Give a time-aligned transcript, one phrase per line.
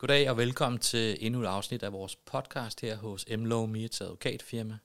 [0.00, 4.78] Goddag og velkommen til endnu et afsnit af vores podcast her hos MLO Meets advokatfirma.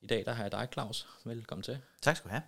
[0.00, 1.06] I dag der har jeg dig, Claus.
[1.24, 1.78] Velkommen til.
[2.02, 2.42] Tak skal du have.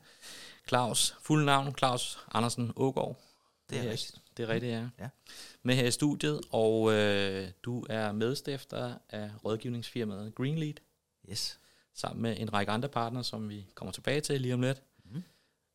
[0.69, 3.21] Claus, fuld navn, Claus Andersen Ågaard.
[3.71, 4.21] Det er her- rigtigt.
[4.37, 4.89] Det er rigtigt, ja.
[4.99, 5.09] Ja.
[5.63, 10.75] Med her i studiet, og øh, du er medstifter af rådgivningsfirmaet Greenlead,
[11.31, 11.59] Yes.
[11.95, 14.83] sammen med en række andre partnere, som vi kommer tilbage til lige om lidt.
[15.05, 15.23] Mhm.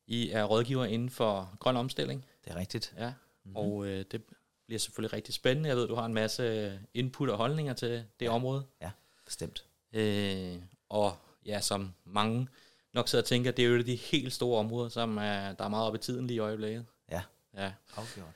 [0.06, 2.94] I er rådgiver inden for grøn omstilling, Det er rigtigt.
[2.98, 3.06] ja.
[3.08, 3.16] Mhm.
[3.44, 3.56] Mm-hmm.
[3.56, 4.22] Og øh, det
[4.68, 5.68] bliver selvfølgelig rigtig spændende.
[5.68, 8.30] Jeg ved, du har en masse input og holdninger til det Ja.
[8.30, 8.64] område.
[8.82, 8.90] Ja,
[9.24, 9.64] bestemt.
[9.92, 10.56] Øh,
[10.88, 11.16] og
[11.46, 12.48] ja, som mange
[12.94, 15.52] nok sidder og tænker, det er jo et af de helt store områder, som er,
[15.52, 16.86] der er meget op i tiden lige i øjeblikket.
[17.10, 17.22] Ja.
[17.56, 17.72] Ja.
[17.96, 18.32] Afgjort.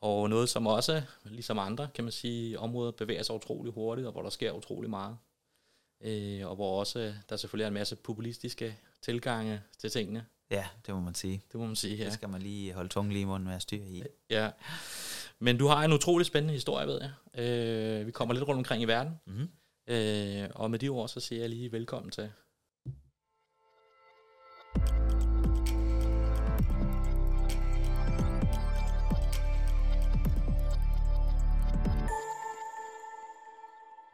[0.00, 4.12] Og noget, som også, ligesom andre, kan man sige, områder bevæger sig utrolig hurtigt, og
[4.12, 5.16] hvor der sker utrolig meget.
[6.00, 10.26] Øh, og hvor også der selvfølgelig er en masse populistiske tilgange til tingene.
[10.50, 11.42] Ja, det må man sige.
[11.52, 11.96] Det må man sige Ja.
[11.96, 12.04] her.
[12.04, 14.02] Det skal man lige holde tungen lige i munden med at styre i.
[14.30, 14.50] Ja.
[15.38, 17.42] Men du har en utrolig spændende historie, ved jeg.
[18.00, 19.20] Øh, vi kommer lidt rundt omkring i verden.
[19.26, 19.48] Mm-hmm.
[19.86, 22.30] Øh, og med de ord, så siger jeg lige velkommen til.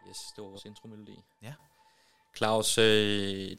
[0.09, 1.19] Yes, det var vores intromelodi.
[1.43, 1.55] Ja.
[2.37, 2.85] Claus, øh,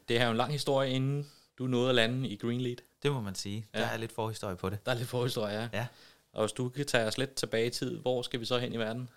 [0.08, 2.78] det her er jo en lang historie, inden du nåede at lande i Greenlead.
[3.04, 3.68] Det må man sige.
[3.74, 3.80] Ja.
[3.80, 4.86] Der er lidt forhistorie på det.
[4.86, 5.70] Der er lidt forhistorie, ja.
[5.74, 5.88] Ja.
[6.34, 8.74] Og hvis du kan tage os lidt tilbage i tid, hvor skal vi så hen
[8.74, 9.10] i verden?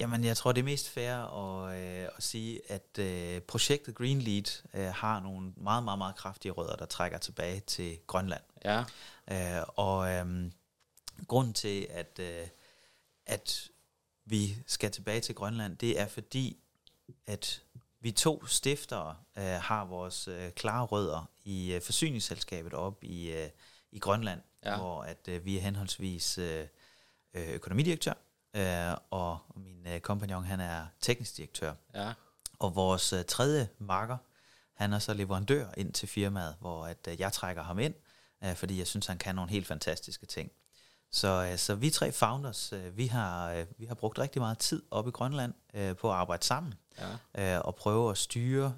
[0.00, 4.62] Jamen, jeg tror, det er mest fair at, øh, at sige, at øh, projektet Greenlead
[4.74, 8.42] øh, har nogle meget, meget, meget kraftige rødder, der trækker tilbage til Grønland.
[8.64, 8.84] Ja,
[9.30, 10.52] Øh, og øhm,
[11.28, 12.46] grunden til, at, øh,
[13.26, 13.68] at
[14.24, 16.56] vi skal tilbage til Grønland, det er fordi,
[17.26, 17.62] at
[18.02, 23.48] vi to stiftere øh, har vores øh, klare rødder i øh, forsyningsselskabet op i, øh,
[23.92, 24.76] i Grønland, Ja.
[24.76, 26.66] hvor at øh, vi er henholdsvis øh,
[27.34, 28.14] øh, økonomidirektør,
[28.56, 31.74] øh, og min øh, kompagnon han er teknisk direktør.
[31.94, 32.12] ja,
[32.58, 34.16] Og vores øh, tredje marker,
[34.74, 37.94] han er så leverandør ind til firmaet, hvor at, øh, jeg trækker ham ind,
[38.44, 40.50] øh, fordi jeg synes, han kan nogle helt fantastiske ting.
[41.12, 44.58] Så, øh, så vi tre founders, øh, vi, har, øh, vi har brugt rigtig meget
[44.58, 45.54] tid oppe i Grønland
[45.94, 46.74] på at arbejde sammen
[47.34, 47.58] ja.
[47.58, 48.74] og prøve at styre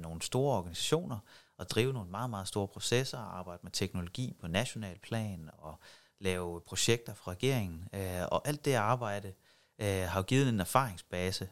[0.00, 1.18] nogle store organisationer
[1.58, 5.78] og drive nogle meget, meget store processer og arbejde med teknologi på national plan og
[6.20, 7.88] lave projekter for regeringen.
[8.30, 9.32] Og alt det arbejde
[9.80, 11.48] har givet en erfaringsbase,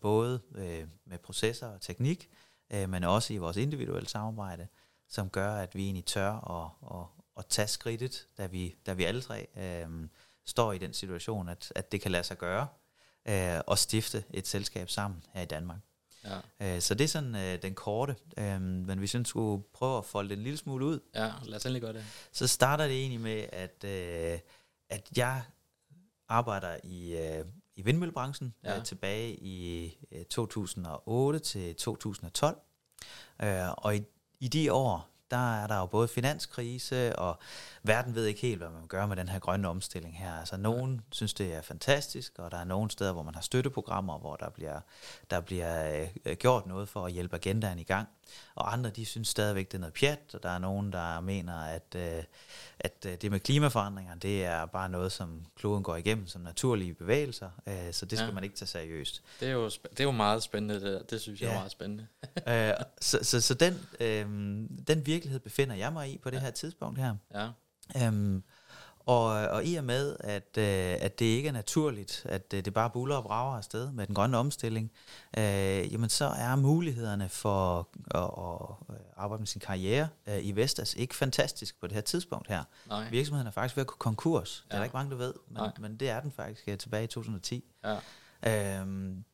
[0.00, 0.40] både
[1.06, 2.28] med processer og teknik,
[2.70, 4.66] men også i vores individuelle samarbejde,
[5.08, 9.22] som gør, at vi egentlig tør at, at, tage skridtet, da vi, da vi alle
[9.22, 10.08] tre øh,
[10.46, 12.66] står i den situation, at, at det kan lade sig gøre
[13.28, 15.78] øh, og stifte et selskab sammen her i Danmark.
[16.24, 16.38] ja.
[16.76, 20.04] Øh, så det er sådan øh, den korte, øh, men hvis jeg skulle prøve at
[20.04, 22.04] folde det en lille smule ud, Ja, lad os endelig gøre det.
[22.32, 24.38] så starter det egentlig med, at, øh,
[24.88, 25.42] at jeg
[26.28, 27.44] arbejder i, øh,
[27.76, 28.78] i vindmøllebranchen ja.
[28.78, 32.58] øh, tilbage i øh, 2008 til 2012.
[33.42, 34.02] Øh, og i,
[34.40, 37.38] i de år, der er der jo både finanskrise, og
[37.82, 40.32] verden ved ikke helt, hvad man gør med den her grønne omstilling her.
[40.32, 44.18] Altså, nogen synes, det er fantastisk, og der er nogle steder, hvor man har støtteprogrammer,
[44.18, 44.80] hvor der bliver,
[45.30, 48.08] der bliver øh, gjort noget for at hjælpe agendaen i gang.
[48.54, 51.54] Og andre, de synes stadigvæk, det er noget pjat, og der er nogen, der mener,
[51.56, 52.22] at, øh,
[52.80, 56.94] at øh, det med klimaforandringer, det er bare noget, som kloden går igennem som naturlige
[56.94, 58.34] bevægelser, øh, så det skal Ja.
[58.34, 59.22] man ikke tage seriøst.
[59.40, 61.02] Det er jo, det er jo meget spændende, det, der.
[61.02, 61.58] det synes jeg er Ja.
[61.58, 62.06] meget spændende.
[62.48, 64.24] øh, så, så, så den, øh,
[64.86, 67.14] den virkelighed befinder jeg mig i på det her tidspunkt her.
[67.34, 67.48] Ja,
[68.06, 68.42] Øhm,
[69.06, 72.74] og, og i og med, at, øh, at det ikke er naturligt, at øh, det
[72.74, 74.90] bare buller og brager afsted med den grønne omstilling,
[75.38, 78.22] øh, jamen så er mulighederne for at,
[78.90, 82.64] at arbejde med sin karriere øh, i Vestas ikke fantastisk på det her tidspunkt her.
[82.88, 83.08] nej.
[83.10, 84.64] Virksomheden er faktisk ved at gå konkurs.
[84.66, 84.78] Det er Ja.
[84.78, 85.72] der ikke mange, der ved, men, Nej.
[85.80, 87.64] men det er den faktisk øh, tilbage i 2010.
[87.84, 87.96] Ja,
[88.46, 89.24] Øhm,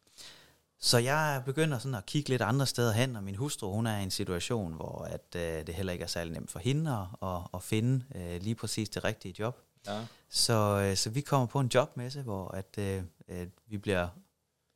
[0.86, 3.98] så jeg begynder sådan at kigge lidt andre steder hen, og min hustru, hun er
[3.98, 7.28] i en situation, hvor at, øh, det heller ikke er særlig nemt for hende at,
[7.28, 9.60] at, at finde øh, lige præcis det rigtige job.
[9.86, 14.08] ja, Så, øh, så vi kommer på en jobmesse, hvor at, øh, øh, vi bliver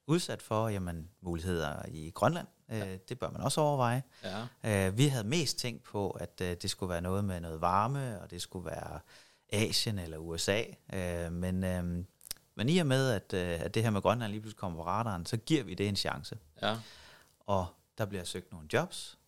[0.06, 2.46] udsat for jamen, muligheder i Grønland.
[2.70, 4.02] Øh, det bør man også overveje.
[4.64, 7.60] ja, Øh, vi havde mest tænkt på, at øh, det skulle være noget med noget
[7.60, 9.00] varme, og det skulle være
[9.52, 10.62] Asien eller USA.
[10.92, 12.04] Øh, men, øh,
[12.60, 14.86] men i og med, at, øh, at det her med Grønland lige pludselig kommer på
[14.86, 16.38] radaren, så giver vi det en chance.
[16.62, 16.76] ja,
[17.40, 17.66] Og
[17.98, 19.18] der bliver søgt nogle jobs,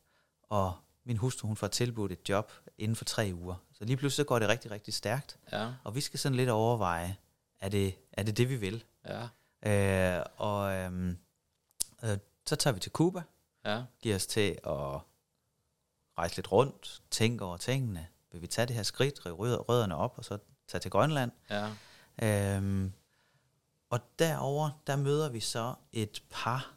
[0.42, 0.74] og
[1.04, 3.54] min hustru hun får tilbudt et job inden for tre uger.
[3.72, 5.38] Så lige pludselig så går det rigtig, rigtig stærkt.
[5.52, 7.16] ja, Og vi skal sådan lidt overveje,
[7.60, 8.84] er det er det, det vi vil?
[9.06, 9.28] ja,
[9.66, 11.18] Øh, og øhm,
[12.04, 13.22] øh, så tager vi til Cuba,
[13.64, 15.00] ja, giver os til at
[16.18, 18.06] rejse lidt rundt, tænke over tingene.
[18.32, 20.38] Vil vi tage det her skridt, rive rød- rødderne op, og så
[20.68, 21.30] tage til Grønland?
[21.50, 21.70] ja,
[22.22, 22.92] Øhm,
[23.92, 26.74] og derover der møder vi så et par,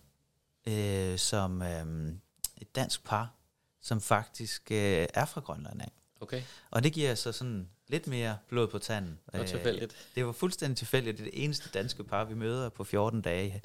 [0.68, 2.14] øh, som øh,
[2.58, 3.34] et dansk par,
[3.82, 5.92] som faktisk øh, er fra Grønland af.
[6.22, 6.44] Okay.
[6.72, 9.20] Og det giver så sådan lidt mere blod på tanden.
[9.32, 9.94] Det var tilfældigt.
[9.94, 11.18] Øh, det var fuldstændig tilfældigt.
[11.18, 13.62] Det er det eneste danske par, vi møder på 14 dage.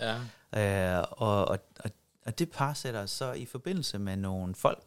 [0.52, 0.98] Ja.
[0.98, 1.90] Øh, og, og, og,
[2.26, 4.84] og det par sætter os så i forbindelse med nogle folk,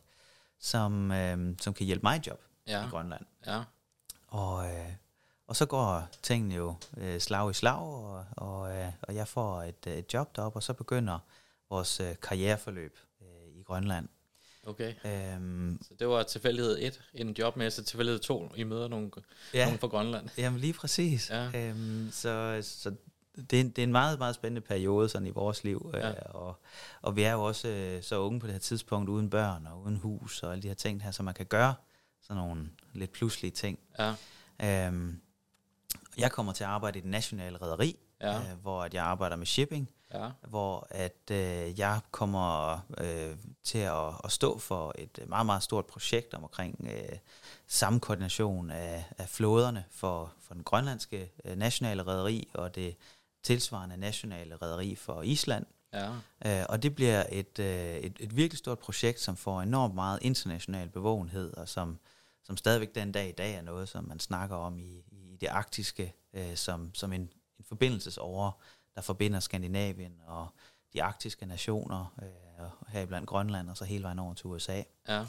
[0.60, 2.86] som, øh, som kan hjælpe mig i job Ja.
[2.86, 3.26] i Grønland.
[3.46, 3.64] Ja.
[4.28, 4.92] Og, øh,
[5.54, 9.62] og så går tingene jo øh, slag i slag, og, og, øh, og jeg får
[9.62, 11.20] et, øh, et job deroppe, og så begynder
[11.70, 14.08] vores øh, karriereforløb øh, i Grønland.
[14.68, 14.94] Okay.
[15.06, 19.12] Øhm, Så det var tilfældighed 1 en jobmæssig, tilfældighed 2, I møder nogle,
[19.54, 20.30] ja, nogen fra Grønland.
[20.38, 21.30] jamen lige præcis.
[21.30, 21.70] Ja.
[21.70, 22.96] Øhm, så så
[23.50, 26.00] det, er, en- det er en meget, meget spændende periode sådan i vores liv, øh,
[26.00, 26.12] Ja.
[26.30, 26.56] og,
[27.02, 29.82] og vi er jo også øh, så unge på det her tidspunkt, uden børn og
[29.82, 31.74] uden hus og alle de her ting her, så man kan gøre
[32.22, 33.80] sådan nogle lidt pludselige ting.
[34.00, 34.14] Ja.
[34.88, 35.20] Øhm,
[36.18, 38.38] jeg kommer til at arbejde i det nationale rederi, Ja.
[38.38, 40.30] øh, hvor at jeg arbejder med shipping, Ja.
[40.48, 45.86] hvor at øh, jeg kommer øh, til at, at stå for et meget, meget stort
[45.86, 47.18] projekt omkring øh,
[47.68, 52.96] sammenkoordination af, af flåderne for, for den grønlandske øh, nationale rederi og det
[53.44, 55.66] tilsvarende nationale rederi for Island.
[55.94, 56.10] Ja.
[56.46, 60.20] Øh, og det bliver et, øh, et, et virkelig stort projekt, som får enormt meget
[60.22, 62.00] international bevågenhed, og som,
[62.44, 65.04] som stadigvæk den dag i dag er noget, som man snakker om i
[65.44, 67.22] det arktiske, øh, som, som en,
[67.60, 68.52] en forbindelsesåre,
[68.96, 70.48] der forbinder Skandinavien og
[70.94, 74.84] de arktiske nationer, øh, heriblandt Grønland, og så hele vejen over til USA.
[75.08, 75.26] Ja.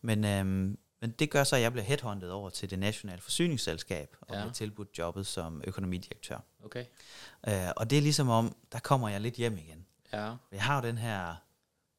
[0.00, 4.16] Men, øhm, men det gør så, at jeg bliver headhunted over til det nationale forsyningsselskab,
[4.20, 4.40] og Ja.
[4.40, 6.38] bliver tilbudt jobbet som økonomidirektør.
[6.64, 6.84] Okay.
[7.48, 9.86] Øh, og det er ligesom om, der kommer jeg lidt hjem igen.
[10.12, 10.34] Ja.
[10.52, 11.34] Jeg har jo den her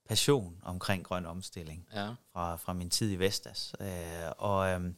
[0.07, 2.09] passion omkring grøn omstilling Ja.
[2.33, 3.75] fra, fra min tid i Vestas.
[3.79, 3.87] Øh,
[4.37, 4.95] og, øhm,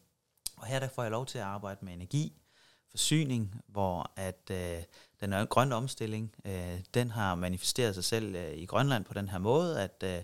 [0.58, 2.42] og her der får jeg lov til at arbejde med energi,
[2.90, 4.84] forsyning, hvor at øh,
[5.22, 9.38] den grønne omstilling, øh, den har manifesteret sig selv øh, i Grønland på den her
[9.38, 10.22] måde, at, øh,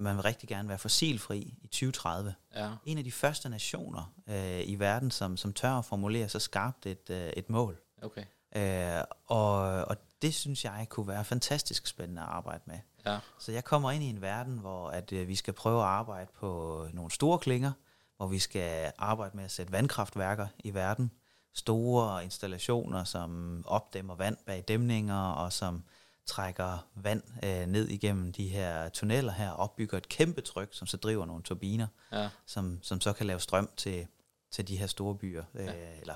[0.00, 2.34] man vil rigtig gerne være fossilfri i 2030.
[2.54, 2.70] Ja.
[2.84, 6.86] En af de første nationer øh, i verden, som, som tør at formulere så skarpt
[6.86, 7.80] et, øh, et mål.
[8.02, 8.24] Okay.
[8.56, 12.78] Øh, og, og det synes jeg kunne være fantastisk spændende at arbejde med.
[13.06, 13.18] Ja.
[13.38, 16.30] Så jeg kommer ind i en verden, hvor at, øh, vi skal prøve at arbejde
[16.34, 17.72] på nogle store klinger,
[18.16, 21.10] hvor vi skal arbejde med at sætte vandkraftværker i verden.
[21.54, 25.84] Store installationer, som opdæmmer vand bag dæmninger, og som
[26.26, 30.96] trækker vand øh, ned igennem de her tunneller her, opbygger et kæmpe tryk, som så
[30.96, 32.28] driver nogle turbiner, Ja.
[32.46, 34.06] som, som så kan lave strøm til,
[34.50, 35.44] til de her store byer.
[35.54, 35.66] Ja.
[35.66, 36.14] Øh, eller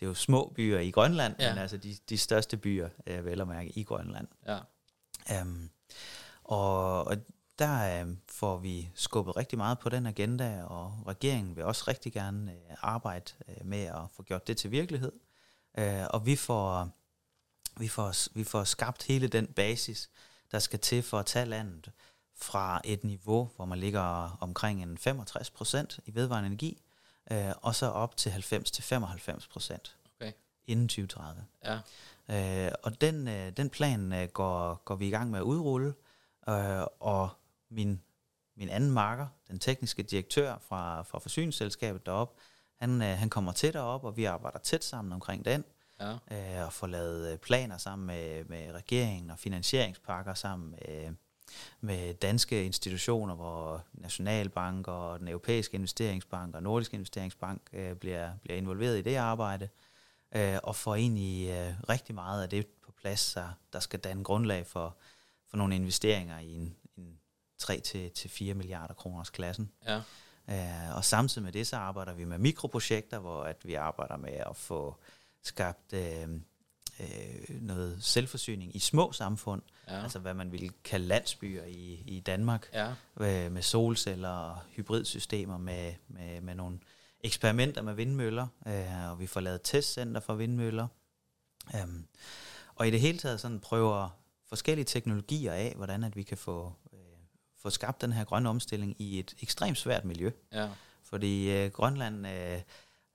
[0.00, 1.44] det er jo små byer i Grønland, ja.
[1.44, 1.52] Ja.
[1.54, 4.28] men altså de, de største byer, øh, vel at mærke, i Grønland.
[4.46, 4.58] Ja.
[5.42, 5.70] Um,
[6.44, 7.16] og, og
[7.58, 12.12] der um, får vi skubbet rigtig meget på den agenda, og regeringen vil også rigtig
[12.12, 15.12] gerne uh, arbejde uh, med at få gjort det til virkelighed.
[15.78, 16.88] Uh, og vi får,
[17.76, 20.10] vi, får, vi får skabt hele den basis,
[20.52, 21.90] der skal til for at tage landet
[22.36, 26.82] fra et niveau, hvor man ligger omkring en 65 procent i vedvarende energi,
[27.30, 30.32] uh, og så op til 90-95 procent Okay.
[30.66, 31.44] inden 2030.
[31.64, 31.78] Ja.
[32.28, 35.94] Øh, og den, øh, den plan øh, går, går vi i gang med at udrulle,
[36.48, 37.30] øh, og
[37.74, 38.00] min,
[38.56, 42.36] min anden marker, den tekniske direktør fra, fra forsyningsselskabet derop,
[42.80, 45.64] han, øh, han kommer tæt op, og vi arbejder tæt sammen omkring den,
[46.00, 46.12] Ja.
[46.12, 51.14] øh, og får lavet øh, planer sammen med, med regeringen og finansieringspakker sammen med,
[51.80, 58.56] med danske institutioner, hvor Nationalbank og den europæiske investeringsbank og Nordisk investeringsbank øh, bliver, bliver
[58.56, 59.68] involveret i det arbejde
[60.36, 64.24] øh, og får egentlig øh, rigtig meget af det på plads, så der skal danne
[64.24, 64.96] grundlag for,
[65.50, 66.83] for nogle investeringer i en, en
[67.70, 69.70] 3-4 milliarder kroners klassen.
[69.86, 70.00] Ja.
[70.50, 74.32] Øh, og samtidig med det, så arbejder vi med mikroprojekter, hvor at vi arbejder med
[74.32, 74.96] at få
[75.42, 76.28] skabt øh,
[77.00, 80.02] øh, noget selvforsyning i små samfund, Ja.
[80.02, 82.88] altså hvad man ville kalde landsbyer i, i Danmark, Ja.
[83.20, 86.78] øh, med solceller og hybridsystemer, med, med, med nogle
[87.20, 90.86] eksperimenter med vindmøller, øh, og vi får lavet testcenter for vindmøller.
[91.82, 92.06] Um,
[92.74, 94.08] og i det hele taget sådan prøver
[94.48, 96.93] forskellige teknologier af, hvordan at vi kan få, øh,
[97.64, 100.30] få skabt den her grønne omstilling i et ekstremt svært miljø.
[100.52, 100.68] Ja.
[101.02, 102.60] Fordi øh, Grønland øh,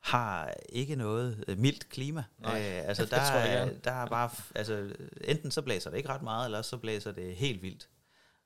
[0.01, 2.24] har ikke noget øh, mildt klima.
[2.39, 3.79] Nej, øh, altså der, tror jeg er, gerne.
[3.84, 7.36] der er bare, altså enten så blæser det ikke ret meget, eller så blæser det
[7.36, 7.89] helt vildt.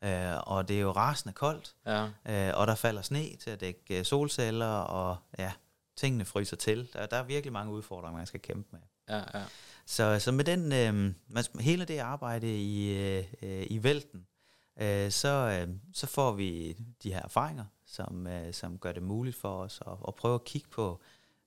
[0.04, 2.04] Øh, og det er jo rasende koldt, Ja.
[2.50, 5.52] øh, og der falder sne til at dække øh, solceller, og ja,
[5.98, 6.90] tingene fryser til.
[6.94, 8.80] Der, der er virkelig mange udfordringer, man skal kæmpe med.
[9.10, 9.40] Ja.
[9.40, 9.44] Ja.
[9.86, 11.14] Så, så med den, øh,
[11.60, 14.28] hele det arbejde i, øh, øh, i vælten,
[14.77, 15.27] øh, så,
[15.68, 19.82] øh, så får vi de her erfaringer, som, øh, som gør det muligt for os
[19.88, 21.00] at, at prøve at kigge på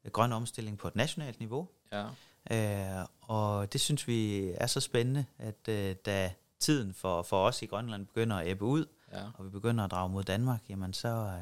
[0.04, 1.68] øh, grøn omstilling på et nationalt niveau.
[1.92, 2.06] Ja.
[2.50, 7.62] Øh, og det synes vi er så spændende, at øh, da tiden for, for os
[7.62, 9.24] i Grønland begynder at ebbe ud, Ja.
[9.34, 11.40] og vi begynder at drage mod Danmark, jamen så, øh,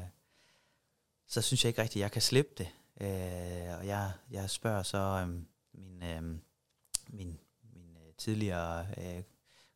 [1.27, 2.67] så synes jeg ikke rigtigt, at jeg kan slippe det.
[3.01, 5.27] Øh, og jeg, jeg spørger så øh,
[5.73, 6.21] min, øh,
[7.09, 7.39] min,
[7.73, 9.23] min tidligere øh,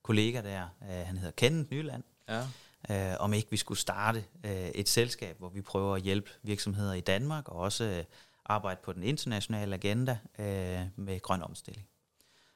[0.09, 3.11] kollega der, øh, han hedder Kenneth Nyland, Ja.
[3.11, 6.93] øh, om ikke vi skulle starte øh, et selskab, hvor vi prøver at hjælpe virksomheder
[6.93, 8.03] i Danmark, og også øh,
[8.45, 11.87] arbejde på den internationale agenda øh, med grøn omstilling.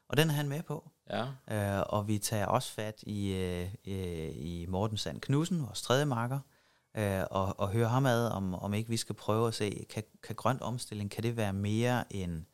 [0.08, 0.92] Og den er han med på.
[1.10, 1.26] Ja.
[1.80, 6.06] Øh, og vi tager også fat i, øh, øh, i Morten Sand Knudsen, vores tredje
[6.06, 6.40] marker,
[6.98, 10.04] øh, og, og høre ham ad, om, om ikke vi skal prøve at se, kan,
[10.24, 12.48] kan grøn omstilling, kan det være mere en,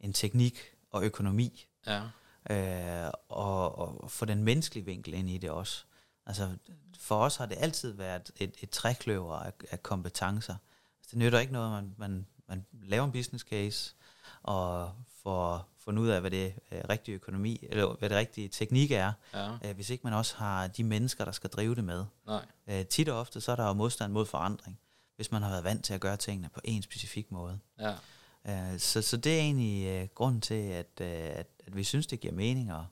[0.00, 0.58] en teknik
[0.90, 2.02] og økonomi, Ja.
[2.50, 5.84] Øh, og, og få den menneskelige vinkel ind i det også.
[6.26, 6.56] Altså,
[6.98, 10.54] for os har det altid været et, et trækløver af, af kompetencer.
[10.98, 13.94] Altså, det nytter ikke noget, man, man, man laver en business case,
[14.42, 18.90] og får fundet ud af, hvad det øh, rigtige økonomi, eller hvad det rigtige teknik
[18.90, 19.52] er, Ja.
[19.64, 22.04] øh, hvis ikke man også har de mennesker, der skal drive det med.
[22.26, 22.44] Nej.
[22.66, 24.78] Øh, tit og ofte, så er der jo modstand mod forandring,
[25.16, 27.58] hvis man har været vant til at gøre tingene på en specifik måde.
[27.78, 27.94] Ja.
[28.48, 32.06] Øh, så, så det er egentlig øh, grunden til, at, øh, at, at vi synes,
[32.06, 32.82] det giver mening at,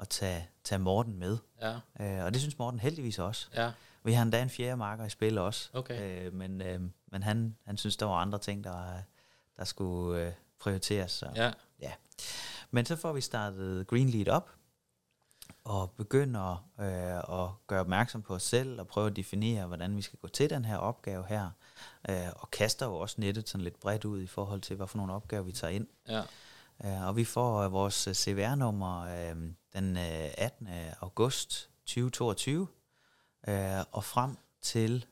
[0.00, 1.38] at tage, tage Morten med.
[1.60, 1.74] Ja.
[2.00, 3.48] Øh, og det synes Morten heldigvis også.
[3.54, 3.72] Ja.
[4.04, 5.70] Vi har endda en fjerde marker i spil også.
[5.72, 6.26] Okay.
[6.26, 6.80] Øh, men øh,
[7.12, 9.02] men han, han synes, der var andre ting, der,
[9.56, 11.12] der skulle øh, prioriteres.
[11.12, 11.30] Så.
[11.34, 11.52] Ja.
[12.70, 14.50] Men så får vi startet Greenlead op,
[15.64, 20.02] og begynder øh, at gøre opmærksom på os selv, og prøve at definere, hvordan vi
[20.02, 21.50] skal gå til den her opgave her,
[22.08, 24.96] øh, og kaster jo også nettet sådan lidt bredt ud i forhold til, hvad for
[24.96, 25.86] nogle opgaver vi tager ind.
[26.08, 26.22] Ja.
[26.84, 29.04] Øh, og vi får øh, vores øh, CVR-nummer
[29.72, 30.68] den øh, 18.
[31.00, 32.68] august 2022,
[33.48, 33.56] øh,
[33.92, 35.06] og frem til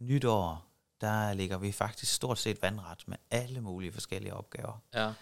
[0.00, 0.66] nytår,
[1.00, 4.82] der ligger vi faktisk stort set vandret med alle mulige forskellige opgaver.
[4.94, 5.12] Ja.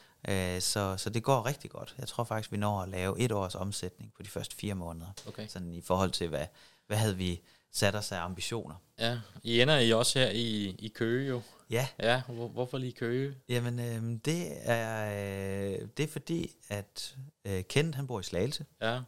[0.60, 1.94] Så, så det går rigtig godt.
[1.98, 5.12] Jeg tror faktisk, vi når at lave et års omsætning på de første fire måneder.
[5.28, 5.48] Okay.
[5.48, 6.46] Sådan i forhold til, hvad,
[6.86, 8.74] hvad havde vi sat os af ambitioner.
[8.98, 9.18] Ja.
[9.42, 11.42] I ender I også her i, i Køge jo.
[11.70, 12.22] Ja, Ja.
[12.28, 13.34] Hvor, hvorfor lige Køge?
[13.48, 18.64] jamen øh, det, er, øh, det er fordi, at øh, Kent han bor i Slagelse,
[18.82, 19.00] Ja.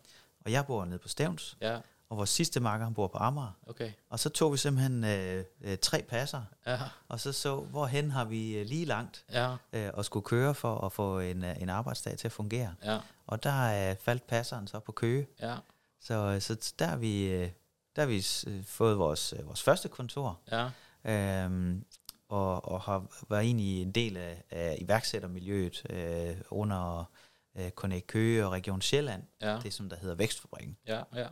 [0.44, 1.78] og jeg bor nede på Stævns, Ja.
[2.08, 3.58] og vores sidste makker han bor på Amager.
[3.66, 3.90] Okay.
[4.10, 6.78] Og så tog vi simpelthen øh, øh, tre passer, Ja.
[7.08, 9.56] og så så, hvorhen har vi øh, lige langt Ja.
[9.72, 12.74] øh, og skulle køre for at få en, øh, en arbejdsdag til at fungere.
[12.84, 12.98] Ja.
[13.26, 15.26] Og der øh, faldt passeren så på Køge.
[15.40, 15.56] Ja.
[16.00, 17.48] Så, øh, så der har vi, øh,
[17.96, 20.70] der har vi øh, fået vores, øh, vores første kontor, Ja.
[21.44, 21.84] øhm,
[22.28, 27.04] og, og har været egentlig en del af, af iværksættermiljøet øh, under
[27.56, 29.58] øh, Connect Køge og Region Sjælland, Ja.
[29.62, 30.76] det som der hedder Vækstfabrikken.
[30.86, 31.02] Ja.
[31.14, 31.26] Ja.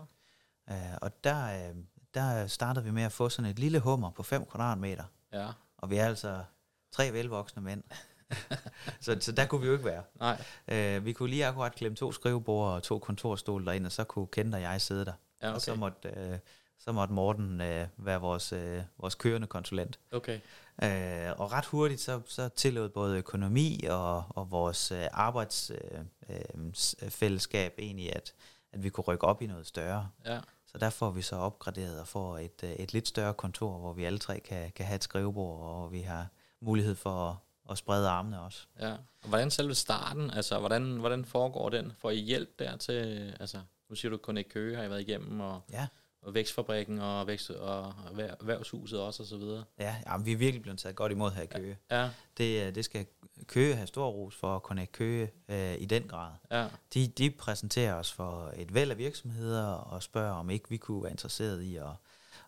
[0.70, 1.74] Øh, og der, øh,
[2.14, 5.48] der startede vi med at få sådan et lille hummer på 5 kvadratmeter, Ja.
[5.78, 6.44] og vi er altså
[6.92, 7.82] tre velvoksne mænd.
[9.00, 10.02] så, så der kunne vi jo ikke være.
[10.20, 10.44] Nej.
[10.68, 14.26] Øh, vi kunne lige akkurat klemme to skrivebord og to kontorstole derind, og så kunne
[14.26, 15.12] Kent og jeg sidde der.
[15.42, 15.80] Ja, Og så okay.
[15.80, 16.38] måtte, øh,
[16.78, 19.98] så måtte Morten øh, være vores, øh, vores kørende konsulent.
[20.12, 20.40] Okay.
[20.82, 27.84] Øh, og ret hurtigt så, så tillod både økonomi og, og vores øh, arbejdsfællesskab øh,
[27.84, 28.34] egentlig, at,
[28.72, 30.10] at vi kunne rykke op i noget større.
[30.26, 30.40] Ja.
[30.66, 33.92] Så der får vi så opgraderet og får et, øh, et lidt større kontor, hvor
[33.92, 36.26] vi alle tre kan, kan have et skrivebord, og vi har
[36.60, 37.36] mulighed for at,
[37.70, 38.66] at sprede armene også.
[38.80, 38.92] Ja.
[39.22, 41.92] Og hvordan selve starten, altså hvordan, hvordan foregår den?
[41.98, 45.00] Får I hjælp der til, altså nu siger du kun ikke Køge, har I været
[45.00, 45.86] igennem, og, Ja,
[46.22, 49.64] og vækstfabrikken og, vækst, og erhver- erhvervshuset også, og så videre.
[49.78, 51.78] ja jamen, vi er virkelig blevet taget godt imod her i Køge.
[51.90, 53.06] Ja, Det, øh, det skal
[53.46, 56.32] Køge have stor ros for at kunne Køge øh, i den grad.
[56.50, 60.76] ja, De, de præsenterer os for et væld af virksomheder og spørger, om ikke vi
[60.76, 61.84] kunne være interesseret i at,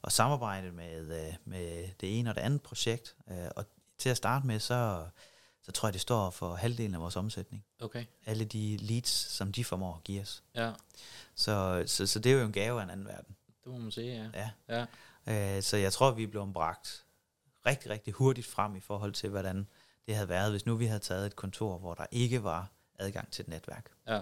[0.05, 3.17] at samarbejde med, øh, med det ene og det andet projekt.
[3.31, 3.65] Øh, Og
[3.99, 5.05] til at starte med, så,
[5.63, 7.65] så tror jeg, det står for halvdelen af vores omsætning.
[7.81, 8.05] okay.
[8.27, 10.43] Alle de leads, som de formår at give os.
[10.55, 10.73] Ja,
[11.35, 13.37] Så, så, så det er jo en gave af en anden verden.
[13.65, 14.51] det må man sige, ja.
[14.69, 14.87] Ja.
[15.27, 17.05] Ja, Øh, Så jeg tror, vi er blevet bragt
[17.67, 19.67] rigtig, rigtig hurtigt frem i forhold til, hvordan
[20.07, 23.31] det havde været, hvis nu vi havde taget et kontor, hvor der ikke var adgang
[23.33, 23.91] til et netværk.
[24.07, 24.21] ja,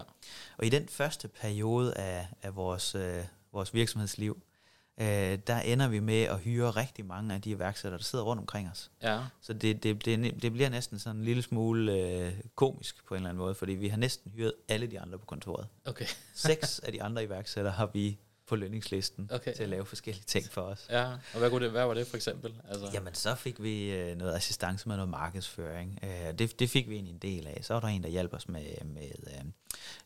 [0.59, 4.42] Og i den første periode af, af vores, øh, vores virksomhedsliv,
[5.00, 8.40] øh, der ender vi med at hyre rigtig mange af de iværksættere, der sidder rundt
[8.40, 8.90] omkring os.
[9.02, 13.14] ja, Så det, det, det, det bliver næsten sådan en lille smule øh, komisk på
[13.14, 15.67] en eller anden måde, fordi vi har næsten hyret alle de andre på kontoret.
[15.85, 16.07] okay.
[16.35, 19.55] Seks af de andre iværksættere har vi på lønningslisten Okay.
[19.55, 20.87] til at lave forskellige ting for os.
[20.90, 22.55] Ja, og hvad, kunne det, hvad var det for eksempel?
[22.69, 25.99] Altså, Jamen, så fik vi øh, noget assistance med noget markedsføring.
[26.02, 27.59] Øh, det, det fik vi egentlig en del af.
[27.62, 29.45] Så var der en, der hjalp os med, med øh,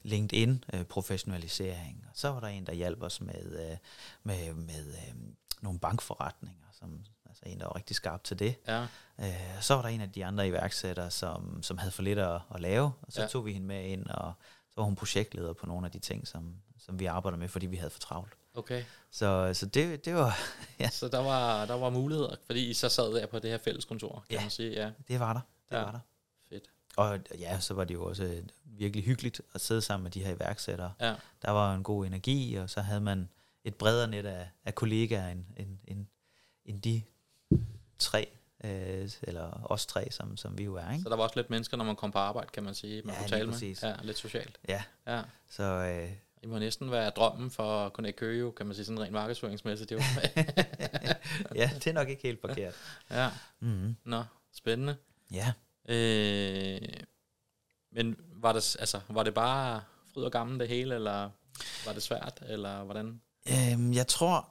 [0.03, 2.05] LinkedIn øh, professionalisering.
[2.11, 3.77] Og så var der en, der hjalp os med, øh,
[4.23, 5.15] med, med øh,
[5.61, 8.55] nogle bankforretninger, som altså en, der var rigtig skarp til det.
[8.69, 8.87] Ja,
[9.21, 12.41] Øh, så var der en af de andre iværksættere, som, som havde for lidt at,
[12.55, 13.29] at lave, og så ja.
[13.29, 14.33] tog vi hende med ind, og
[14.75, 17.67] så var hun projektleder på nogle af de ting, som, som vi arbejder med, fordi
[17.67, 18.33] vi havde for travlt.
[18.55, 18.85] okay.
[19.11, 20.39] Så, så det, det, var,
[20.81, 23.59] ja, Så der var, der var muligheder, fordi I så sad der på det her
[23.59, 24.41] fælleskontor, kan Ja.
[24.41, 24.71] man sige.
[24.73, 25.41] Ja, det var der.
[25.71, 25.83] Det Ja.
[25.83, 25.99] var der.
[26.49, 26.65] fedt.
[26.97, 30.25] Og ja, så var det jo også øh, virkelig hyggeligt at sidde sammen med de
[30.25, 30.93] her iværksættere.
[31.01, 33.29] Ja, Der var en god energi, og så havde man
[33.65, 36.07] et bredere net af, af kollegaer end, end, end,
[36.65, 37.03] end de
[37.99, 38.29] tre,
[38.65, 40.91] øh, eller os tre, som, som vi jo er.
[40.93, 41.03] Ikke?
[41.03, 43.03] så der var også lidt mennesker, når man kom på arbejde, kan man sige.
[43.05, 43.53] Man Ja, kunne tale med.
[43.53, 43.83] præcis.
[43.83, 44.59] Ja, lidt socialt.
[44.69, 45.23] Ja, Ja.
[45.51, 49.13] så øh, Det må næsten være drømmen for Connect Køge, kan man sige, sådan rent
[49.13, 49.91] markedsføringsmæssigt.
[49.91, 50.01] Det jo.
[51.61, 52.75] ja, det er nok ikke helt forkert.
[53.11, 53.97] ja, Mm-hmm.
[54.05, 54.97] nå, spændende.
[55.33, 55.53] Ja,
[55.89, 56.81] Øh,
[57.93, 59.83] men var det, altså, var det bare
[60.15, 61.31] fryd og gammel det hele, eller
[61.87, 63.21] var det svært, eller hvordan?
[63.49, 64.49] Øhm, jeg tror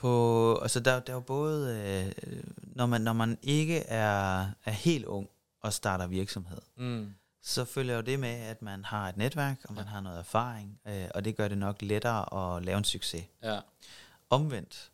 [0.00, 1.78] på, altså der, der er jo både,
[2.26, 5.28] øh, når, man, når man ikke er, er helt ung
[5.60, 9.74] og starter virksomhed, Mm, så følger jo det med, at man har et netværk, og
[9.74, 13.24] man har noget erfaring, øh, og det gør det nok lettere at lave en succes.
[13.42, 13.60] ja,
[14.30, 14.90] Omvendt,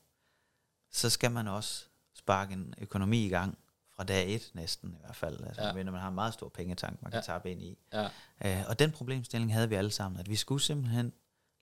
[0.92, 1.84] så skal man også
[2.14, 3.58] sparke en økonomi i gang
[3.96, 5.44] fra dag et næsten i hvert fald.
[5.46, 5.76] Altså, Ja.
[5.76, 5.82] ja.
[5.82, 7.32] Når man har en meget stor pengetank, man kan Ja.
[7.32, 7.38] ja.
[7.38, 7.78] tabe ind i.
[7.92, 8.08] ja.
[8.44, 11.12] Øh, og den problemstilling havde vi alle sammen, at vi skulle simpelthen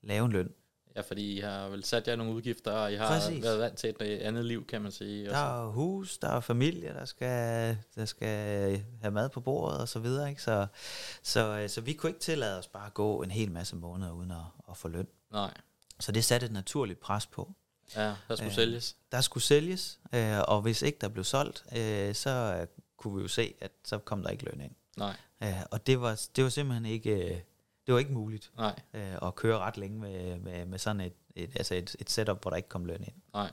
[0.02, 0.50] lave en løn.
[0.96, 3.42] Ja, fordi I har vel sat jer nogle udgifter, og I har Præcis.
[3.42, 5.26] været vant til et øh, andet liv, kan man sige.
[5.28, 8.28] Der er hus, der er familie, der skal, der skal
[9.00, 10.30] have mad på bordet og så videre.
[10.30, 10.42] Ikke?
[10.42, 10.66] Så,
[11.22, 14.12] så, øh, så vi kunne ikke tillade os bare at gå en hel masse måneder
[14.12, 14.36] uden at,
[14.70, 15.06] at få løn.
[15.32, 15.54] Nej,
[16.00, 17.52] Så det satte et naturligt pres på.
[17.96, 18.96] ja, der skulle Øh, sælges.
[19.12, 23.22] Der skulle sælges, øh, og hvis ikke der blev solgt, øh, så øh, kunne vi
[23.22, 24.72] jo se, at så kom der ikke løn ind.
[24.96, 27.44] Nej, Øh, og det var, det var simpelthen ikke,
[27.86, 31.12] det var ikke muligt nej, øh, at køre ret længe med, med, med sådan et,
[31.34, 33.14] et, altså et, et setup, hvor der ikke kom løn ind.
[33.34, 33.50] nej,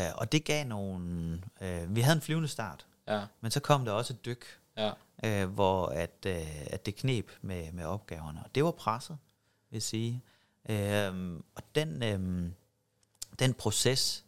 [0.00, 1.42] Øh, og det gav nogle...
[1.60, 4.44] Øh, vi havde en flyvende start, ja, men så kom der også et dyk,
[4.76, 4.92] ja,
[5.24, 8.40] øh, hvor at, øh, at det knep med, med opgaverne.
[8.44, 9.18] Og det var presset,
[9.70, 10.22] vil jeg sige.
[10.68, 12.50] Øh, og den, øh,
[13.38, 14.24] den proces,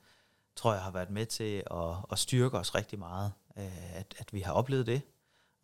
[0.56, 3.32] tror jeg, har været med til at, at styrke os rigtig meget.
[3.58, 5.02] Øh, at, at vi har oplevet det,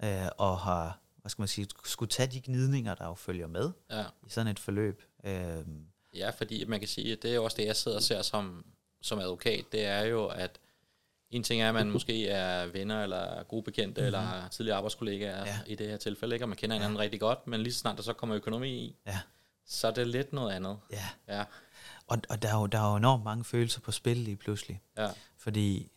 [0.03, 3.71] øh, og har, hvad skal man sige, skulle tage de gnidninger, der jo følger med
[3.91, 4.05] ja.
[4.27, 5.03] i sådan et forløb.
[5.25, 5.65] Øh,
[6.15, 8.65] Ja, fordi man kan sige, at det er også det, jeg sidder og ser som,
[9.03, 10.59] som advokat, det er jo, at
[11.31, 14.07] en ting er, at man måske er venner, eller gode bekendte, mm-hmm.
[14.07, 15.45] eller tidligere arbejdskollegaer.
[15.47, 15.59] Ja.
[15.67, 16.45] i det her tilfælde, ikke?
[16.45, 17.03] og man kender hinanden ja.
[17.03, 19.19] rigtig godt, men lige så snart der så kommer økonomi i, ja,
[19.67, 20.79] så er det lidt noget andet.
[20.91, 21.09] ja.
[21.29, 21.45] Ja,
[22.07, 24.81] Og, og der, er jo, der er jo enormt mange følelser på spil lige pludselig.
[24.97, 25.91] ja, Fordi,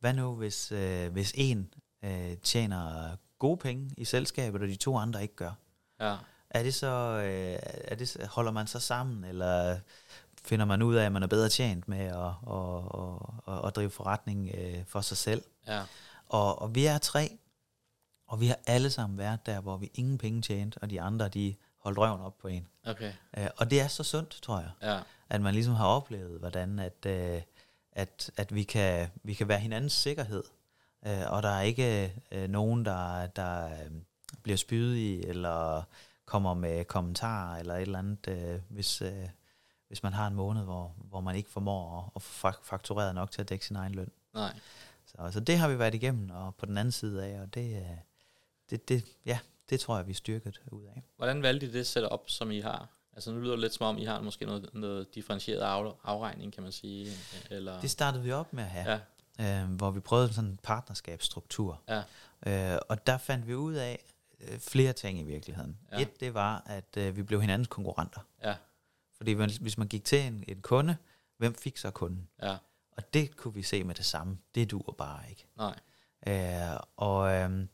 [0.00, 4.96] hvad nu, hvis, øh, hvis en øh, tjener gode penge i selskabet, og de to
[4.98, 5.50] andre ikke gør?
[6.00, 6.16] ja,
[6.50, 6.86] Er det så,
[7.24, 9.78] øh, er det, holder man så sammen, eller
[10.44, 12.14] finder man ud af, at man er bedre tjent med at,
[12.50, 12.82] at,
[13.48, 15.42] at, at, at drive forretning øh, for sig selv?
[15.66, 15.82] ja,
[16.28, 17.38] Og, og vi er tre,
[18.28, 21.28] og vi har alle sammen været der, hvor vi ingen penge tjente, og de andre,
[21.28, 22.66] de holdt røven op på en.
[22.86, 26.38] okay, Øh, og det er så sundt, tror jeg ja, at man ligesom har oplevet,
[26.40, 27.42] hvordan at, øh,
[27.92, 30.44] at, at vi, kan, vi kan være hinandens sikkerhed,
[31.06, 33.90] øh, og der er ikke øh, nogen, der, der øh,
[34.42, 35.82] bliver spydet i, eller
[36.24, 39.28] kommer med kommentarer, eller et eller andet, øh, hvis, øh,
[39.88, 43.14] hvis man har en måned, hvor, hvor man ikke formår at, at få fak- faktureret
[43.14, 44.10] nok til at dække sin egen løn.
[44.34, 44.52] nej,
[45.06, 47.76] Så, så det har vi været igennem, og på den anden side af, og det,
[47.76, 47.82] øh,
[48.70, 49.38] det, det, ja,
[49.70, 51.02] det tror jeg, vi er styrket ud af.
[51.16, 52.88] Hvordan valgte I det setup, som I har?
[53.12, 56.52] Altså nu lyder det lidt som om, I har måske noget, noget differentieret af, afregning,
[56.52, 57.12] kan man sige,
[57.50, 57.80] eller...
[57.80, 58.90] Det startede vi op med at have.
[58.92, 58.98] ja,
[59.40, 61.82] øh, hvor vi prøvede sådan en partnerskabsstruktur.
[61.88, 62.02] Ja.
[62.74, 64.04] Øh, og der fandt vi ud af
[64.40, 65.78] øh, flere ting i virkeligheden.
[65.92, 66.00] Ja.
[66.00, 68.20] Et, det var, at øh, vi blev hinandens konkurrenter.
[68.42, 68.56] ja,
[69.16, 70.96] Fordi hvis man gik til en, en kunde,
[71.38, 72.28] hvem fik så kunden?
[72.42, 72.56] ja,
[72.92, 74.38] Og det kunne vi se med det samme.
[74.54, 75.46] Det duer bare ikke.
[75.56, 75.78] nej,
[76.28, 77.66] Øh, og, øh,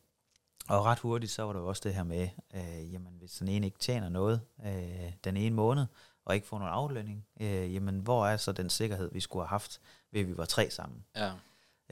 [0.68, 3.66] og ret hurtigt, så var der også det her med, øh, jamen hvis den ene
[3.66, 5.86] ikke tjener noget øh, den ene måned,
[6.24, 9.48] og ikke får nogen aflønning, øh, jamen hvor er så den sikkerhed, vi skulle have
[9.48, 9.80] haft,
[10.12, 11.04] ved at vi var tre sammen?
[11.16, 11.32] ja,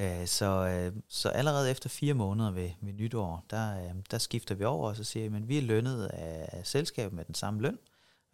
[0.00, 4.54] Øh, Så, øh, så allerede efter fire måneder ved, ved nytår, der, øh, der skifter
[4.54, 7.60] vi over, og så siger vi, at vi er lønnet af selskabet med den samme
[7.62, 7.78] løn,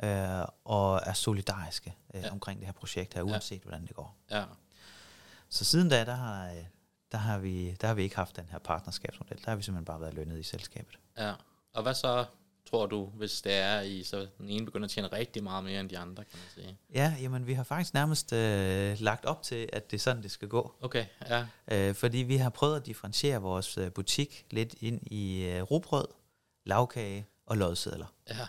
[0.02, 2.26] øh, og er solidariske øh, Ja.
[2.26, 2.32] ja.
[2.32, 4.16] omkring det her projekt her, uanset hvordan det går.
[4.30, 4.44] ja,
[5.48, 6.50] Så siden da, der har,
[7.12, 9.38] der, har vi, der har vi ikke haft den her partnerskabsmodel.
[9.44, 10.98] Der har vi simpelthen bare været lønnet i selskabet.
[11.18, 11.32] ja.
[11.72, 12.24] Og hvad så,
[12.76, 15.80] tror du, hvis det er, I så den ene begynder at tjene rigtig meget mere
[15.80, 16.78] end de andre, kan man sige?
[16.94, 20.30] Ja, jamen vi har faktisk nærmest øh, lagt op til, at det er sådan, det
[20.30, 20.74] skal gå.
[20.80, 25.44] Okay, ja, Øh, fordi vi har prøvet at differentiere vores øh, butik lidt ind i
[25.44, 26.04] øh, rugbrød,
[26.66, 28.06] lavkage og lodsedler.
[28.28, 28.46] ja,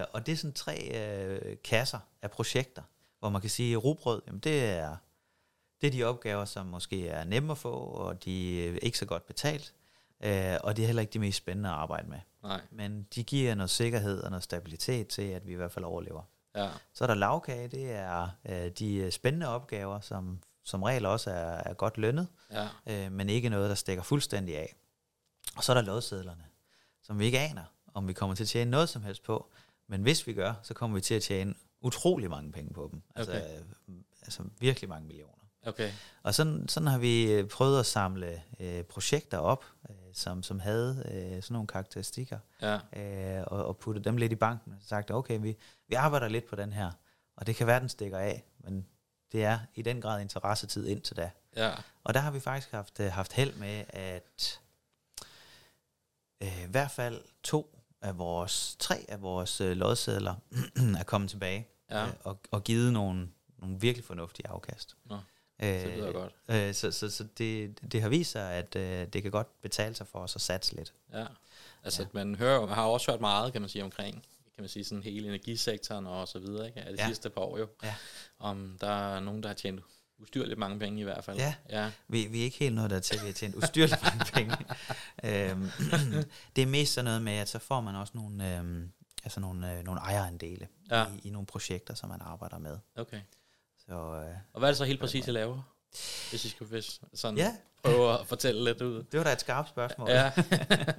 [0.00, 2.82] Øh, og det er sådan tre øh, kasser af projekter,
[3.18, 4.96] hvor man kan sige, at rugbrød, jamen det er,
[5.80, 9.06] Det er de opgaver, som måske er nemme at få, og de er ikke så
[9.06, 9.74] godt betalt.
[10.20, 12.18] Øh, og det er heller ikke de mest spændende at arbejde med.
[12.42, 12.60] Nej.
[12.70, 16.22] Men de giver noget sikkerhed og noget stabilitet til, at vi i hvert fald overlever.
[16.56, 16.70] Ja.
[16.92, 21.34] Så er der lavkage, det er øh, de spændende opgaver, som som regel også er,
[21.70, 22.68] er godt lønnet, Ja.
[22.86, 24.74] øh, men ikke noget, der stikker fuldstændig af.
[25.56, 26.44] Og så er der lodsedlerne,
[27.02, 29.50] som vi ikke aner, om vi kommer til at tjene noget som helst på.
[29.88, 33.02] Men hvis vi gør, så kommer vi til at tjene utrolig mange penge på dem.
[33.16, 33.58] Altså, Okay.
[33.88, 35.34] øh, altså virkelig mange millioner.
[35.66, 35.92] Okay.
[36.22, 40.60] Og sådan, sådan har vi øh, prøvet at samle øh, projekter op, øh, som, som
[40.60, 42.78] havde øh, sådan nogle karakteristikker, Ja.
[43.38, 45.56] øh, og, og putte dem lidt i banken, og sagt, okay, vi,
[45.88, 46.90] vi arbejder lidt på den her,
[47.36, 48.86] og det kan være, den stikker af, men
[49.32, 51.30] det er i den grad interessetid indtil da.
[51.56, 51.72] Ja.
[52.04, 54.60] Og der har vi faktisk haft, øh, haft held med, at
[56.42, 60.34] øh, i hvert fald to af vores, tre af vores øh, lodsedler
[61.00, 62.06] er kommet tilbage Ja.
[62.06, 64.96] øh, og, og givet nogle, nogle virkelig fornuftige afkast.
[65.04, 65.18] Nå,
[65.62, 66.32] Øh, det lyder godt.
[66.48, 69.94] Øh, så så, så det, det har vist sig, at øh, det kan godt betale
[69.94, 70.92] sig for os at satse lidt.
[71.12, 71.26] Ja.
[71.84, 72.08] Altså, Ja.
[72.12, 74.14] man hører, man har også hørt meget, kan man sige, omkring
[74.54, 76.80] kan man sige, sådan hele energisektoren og så videre, ikke?
[76.80, 77.06] Ja, det Ja.
[77.06, 77.68] sidste par år jo.
[77.82, 77.94] Ja.
[78.38, 79.80] Om der er nogen, der har tjent
[80.18, 81.36] ustyrligt mange penge i hvert fald.
[81.36, 81.54] Ja.
[81.70, 81.90] Ja.
[82.08, 84.56] Vi, vi er ikke helt nået dertil, vi har tjent ustyrligt mange penge.
[85.24, 85.70] øhm,
[86.56, 88.92] det er mest sådan noget med, at så får man også nogle, øhm,
[89.24, 91.06] altså nogle, øh, nogle ejerandele Ja.
[91.06, 92.78] i, i nogle projekter, som man arbejder med.
[92.96, 93.20] Okay.
[93.90, 95.62] Så øh, Og hvad er det så helt præcis, I laver?
[96.30, 99.02] Hvis I skal hvis sådan ja, prøve at fortælle lidt ud.
[99.02, 100.10] det var da et skarpt spørgsmål.
[100.10, 100.32] Ja.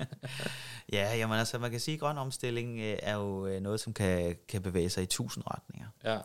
[0.97, 3.93] ja jamen altså, man kan sige, at grøn omstilling øh, er jo øh, noget, som
[3.93, 5.87] kan, kan bevæge sig i tusind retninger.
[6.03, 6.19] ja.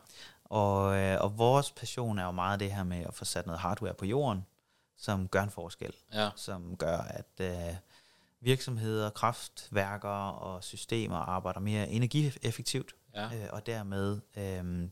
[0.45, 3.61] Og, øh, og vores passion er jo meget det her med at få sat noget
[3.61, 4.47] hardware på jorden,
[4.97, 5.93] som gør en forskel.
[6.13, 6.31] Ja.
[6.37, 7.75] som gør, at øh,
[8.41, 13.25] virksomheder, kraftværker og systemer arbejder mere energieffektivt, Ja.
[13.25, 14.89] øh, og dermed øh,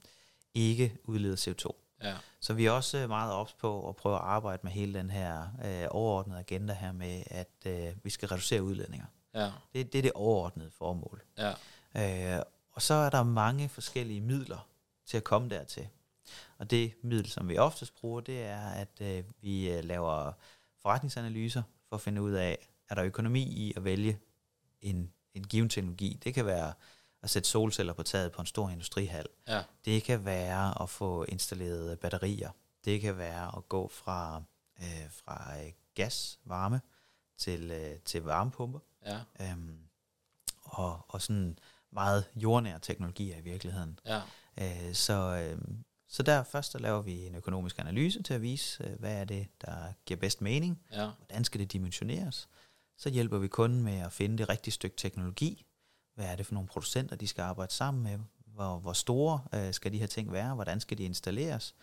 [0.55, 1.75] ikke udleder CO2.
[2.03, 2.17] Ja.
[2.41, 5.49] Så vi er også meget ops på at prøve at arbejde med hele den her
[5.65, 9.07] øh, overordnede agenda her med, at øh, vi skal reducere udledninger.
[9.35, 9.51] Ja.
[9.73, 11.23] Det, det er det overordnede formål.
[11.39, 11.51] Ja.
[12.37, 14.69] Øh, og så er der mange forskellige midler
[15.07, 15.89] til at komme dertil.
[16.59, 20.33] Og det middel, som vi oftest bruger, det er, at øh, vi øh, laver
[20.83, 24.19] forretningsanalyser for at finde ud af, er der økonomi i at vælge
[24.83, 26.21] en, en given teknologi.
[26.25, 26.73] Det kan være
[27.25, 29.27] at sætte solceller på taget på en stor industrihal.
[29.49, 29.63] Ja.
[29.85, 32.51] Det kan være at få installeret batterier.
[32.85, 34.43] Det kan være at gå fra,
[34.81, 36.81] øh, fra øh, gas, varme,
[37.39, 38.79] til, øh, til varmepumper.
[39.07, 39.19] Ja.
[39.41, 39.79] Øhm,
[40.65, 41.59] og, og sådan
[41.93, 43.99] meget jordnære teknologier i virkeligheden.
[44.07, 44.21] Ja.
[44.61, 45.13] Øh, så,
[45.53, 45.59] øh,
[46.09, 49.25] så der først der laver vi en økonomisk analyse til at vise, øh, hvad er
[49.25, 51.11] det, der giver bedst mening, Ja.
[51.19, 52.49] hvordan skal det dimensioneres.
[52.99, 55.67] Så hjælper vi kunden med at finde det rigtige stykke teknologi.
[56.15, 58.19] Hvad er det for nogle producenter, de skal arbejde sammen med?
[58.47, 60.55] Hvor, hvor store øh, skal de her ting være?
[60.55, 61.75] Hvordan skal de installeres?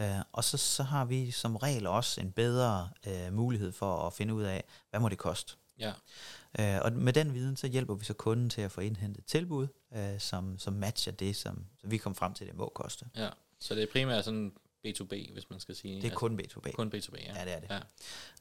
[0.00, 4.12] Øh, og så, så har vi som regel også en bedre øh, mulighed for at
[4.12, 5.54] finde ud af, hvad må det koste?
[5.78, 5.92] Ja.
[6.58, 9.66] Øh, og med den viden, så hjælper vi så kunden til at få indhentet tilbud,
[9.94, 13.06] øh, som, som matcher det, som, som vi kom frem til, det må koste.
[13.16, 13.28] Ja.
[13.60, 14.52] Så det er primært sådan
[14.86, 16.02] B2B, hvis man skal sige.
[16.02, 16.70] Det er kun B2B.
[16.72, 17.34] kun B2B, ja.
[17.38, 17.84] Ja, det er det.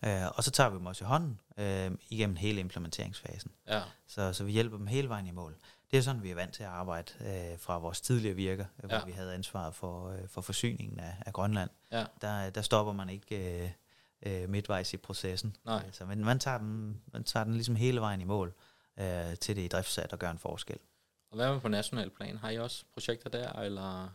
[0.03, 0.25] Ja.
[0.25, 3.51] Øh, og så tager vi dem også i hånden øh, igennem hele implementeringsfasen.
[3.67, 3.81] Ja.
[4.07, 5.55] Så, så vi hjælper dem hele vejen i mål.
[5.91, 8.89] Det er sådan, vi er vant til at arbejde øh, fra vores tidligere virker, øh,
[8.89, 9.05] hvor Ja.
[9.05, 11.69] vi havde ansvaret for, øh, for forsyningen af, af Grønland.
[11.91, 12.05] Ja.
[12.21, 13.69] Der, der stopper man ikke øh,
[14.25, 15.55] øh, midtvejs i processen.
[15.65, 15.83] Nej.
[15.87, 18.53] Øh, Så, men man tager, den, man tager den ligesom hele vejen i mål
[18.99, 20.77] øh, til det i driftsat og gør en forskel.
[21.31, 22.37] Og hvad med på national plan?
[22.37, 24.09] Har I også projekter der, eller?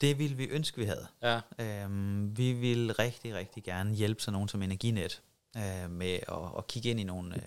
[0.00, 1.06] Det ville vi ønske, vi havde.
[1.22, 1.40] Ja.
[1.58, 5.22] Øhm, vi vil rigtig, rigtig gerne hjælpe sådan nogen som Energinet
[5.56, 7.42] øh, med at, at kigge ind i nogle øh,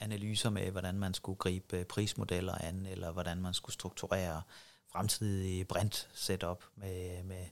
[0.00, 4.42] analyser med, hvordan man skulle gribe øh, prismodeller an, eller hvordan man skulle strukturere
[4.92, 7.46] fremtidige brint setup med, med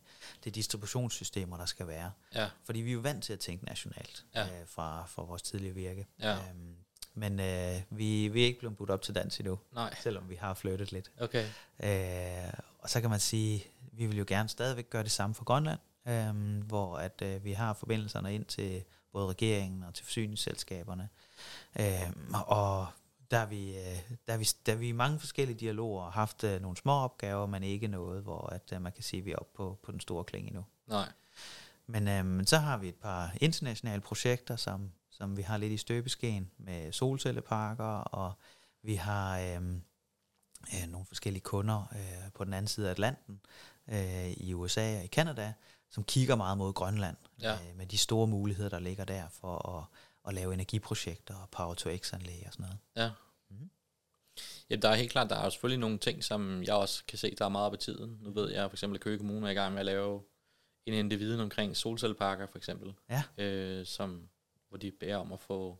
[0.44, 2.10] de distributionssystemer, der skal være.
[2.34, 2.48] Ja.
[2.64, 4.44] Fordi vi er jo vant til at tænke nationalt Ja.
[4.44, 6.06] øh, fra, fra vores tidligere virke.
[6.20, 6.34] Ja.
[6.34, 6.76] Øhm,
[7.14, 9.94] men øh, vi, vi er ikke blevet budt op til dans endnu, Nej.
[10.02, 11.10] selvom vi har flyttet lidt.
[11.20, 11.46] Okay.
[11.82, 13.66] Øh, og så kan man sige,
[13.98, 17.52] vi vil jo gerne stadigvæk gøre det samme for Grønland, øh, hvor at øh, vi
[17.52, 21.08] har forbindelserne ind til både regeringen og til forsyningsselskaberne.
[21.80, 22.12] Øh,
[22.46, 22.86] og
[23.30, 26.44] der har vi, øh, der har vi, der har vi i mange forskellige dialoger haft
[26.44, 29.32] øh, nogle små opgaver, men ikke noget, hvor at, øh, man kan sige, at vi
[29.32, 30.64] er oppe på, på den store klinge endnu.
[30.86, 31.08] Nej.
[31.86, 35.76] Men øhm, så har vi et par internationale projekter, som, som vi har lidt i
[35.76, 38.32] støbeskeen med solcelleparker, og
[38.82, 39.82] vi har øhm,
[40.74, 43.40] øh, nogle forskellige kunder øh, på den anden side af Atlanten,
[43.88, 45.52] øh, i USA og i Kanada,
[45.90, 47.52] som kigger meget mod Grønland, Ja.
[47.52, 49.84] øh, med de store muligheder, der ligger der for at,
[50.28, 52.78] at lave energiprojekter og power-to-x-anlæg og sådan noget.
[52.96, 53.10] Ja.
[53.50, 53.70] Mhm.
[54.70, 57.34] Ja, der er helt klart, der er selvfølgelig nogle ting, som jeg også kan se,
[57.38, 58.18] der er meget op i tiden.
[58.22, 60.22] Nu ved jeg for eksempel, at Køge Kommune er i gang med at lave
[60.86, 63.22] indhente viden omkring solcelleparker for eksempel, Ja.
[63.44, 64.28] øh, som,
[64.68, 65.78] hvor de beder om at få,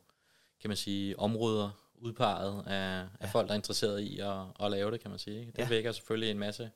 [0.61, 3.27] kan man sige, områder udpeget af, af Ja.
[3.27, 5.41] folk, der er interesseret i at, at lave det, kan man sige.
[5.41, 5.53] ikke?
[5.53, 5.69] Det Ja.
[5.69, 6.71] vækker selvfølgelig en masse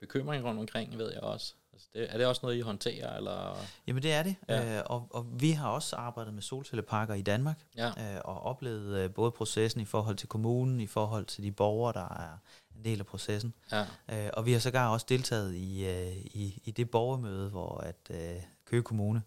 [0.00, 1.54] bekymring rundt omkring, ved jeg også.
[1.72, 3.56] Altså det, er det også noget, I håndterer, eller?
[3.86, 4.76] Jamen det er det, Ja.
[4.78, 8.98] øh, og, og vi har også arbejdet med solcelleparker i Danmark, Ja, øh, og oplevet
[8.98, 12.38] øh, både processen i forhold til kommunen, i forhold til de borgere, der er
[12.76, 13.54] en del af processen.
[13.72, 17.76] ja, Øh, og vi har sågar også deltaget i, øh, i, i det borgermøde, hvor
[17.78, 19.22] at øh, Køge Kommune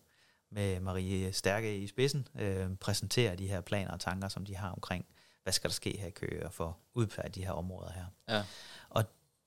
[0.52, 4.70] med Marie Stærke i spidsen øh, præsenterer de her planer og tanker, som de har
[4.72, 5.06] omkring,
[5.44, 8.06] hvad skal der ske her i Køge, og for udpeget de her områder her.
[8.38, 8.44] ja,
[8.90, 9.04] Og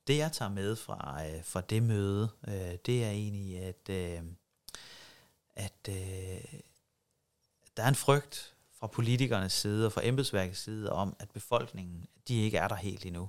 [0.07, 4.23] det, jeg tager med fra, øh, fra det møde, øh, det er egentlig, at, øh,
[5.57, 6.61] at øh,
[7.77, 12.43] der er en frygt fra politikernes side og fra embedsværkets side om, at befolkningen, de
[12.43, 13.29] ikke er der helt endnu.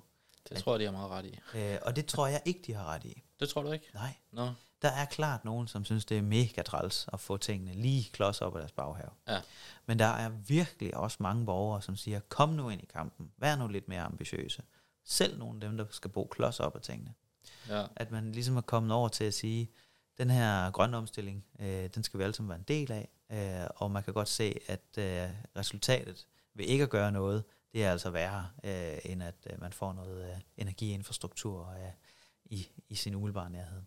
[0.50, 1.40] det tror jeg, de har meget ret i.
[1.58, 3.24] Øh, og det tror jeg ikke, de har ret i.
[3.40, 3.86] Det tror du ikke?
[3.94, 4.14] Nej.
[4.32, 8.10] Nå, Der er klart nogen, som synes, det er mega træls at få tingene lige
[8.14, 9.12] klods op af deres baghave.
[9.28, 9.42] Ja.
[9.86, 13.56] Men der er virkelig også mange borgere, som siger, kom nu ind i kampen, vær
[13.56, 14.64] nu lidt mere ambitiøse.
[15.06, 17.14] Selv nogle af dem, der skal bo klods op af tingene.
[17.70, 19.72] ja, At man ligesom er kommet over til at sige,
[20.18, 23.10] den her grønne omstilling, øh, den skal vi alle sammen være en del af,
[23.64, 27.84] øh, og man kan godt se, at øh, resultatet ved ikke at gøre noget, det
[27.84, 31.92] er altså værre, øh, end at øh, man får noget øh, energiinfrastruktur øh,
[32.46, 33.82] i, i sin umiddelbare nærhed.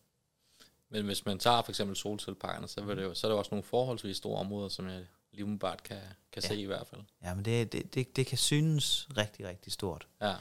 [0.88, 3.50] Men hvis man tager for eksempel solcelleparkerne, så, vil det jo, så er der også
[3.50, 6.00] nogle forholdsvis store områder, som jeg lige umiddelbart kan,
[6.33, 6.48] kan Ja.
[6.48, 7.00] se i hvert fald.
[7.22, 10.09] Ja, men det, det, det, det kan synes rigtig, rigtig stort.
[10.20, 10.35] Ja,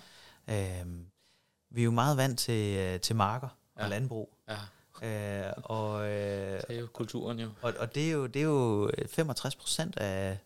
[0.48, 1.08] Øhm,
[1.70, 3.88] vi er jo meget vant til, øh, til marker og Ja.
[3.88, 4.38] landbrug.
[4.50, 4.58] ja.
[5.48, 7.50] Øh, og, øh, Det er jo kulturen jo.
[7.62, 10.38] og, og det, er jo, det er jo 65 procent af,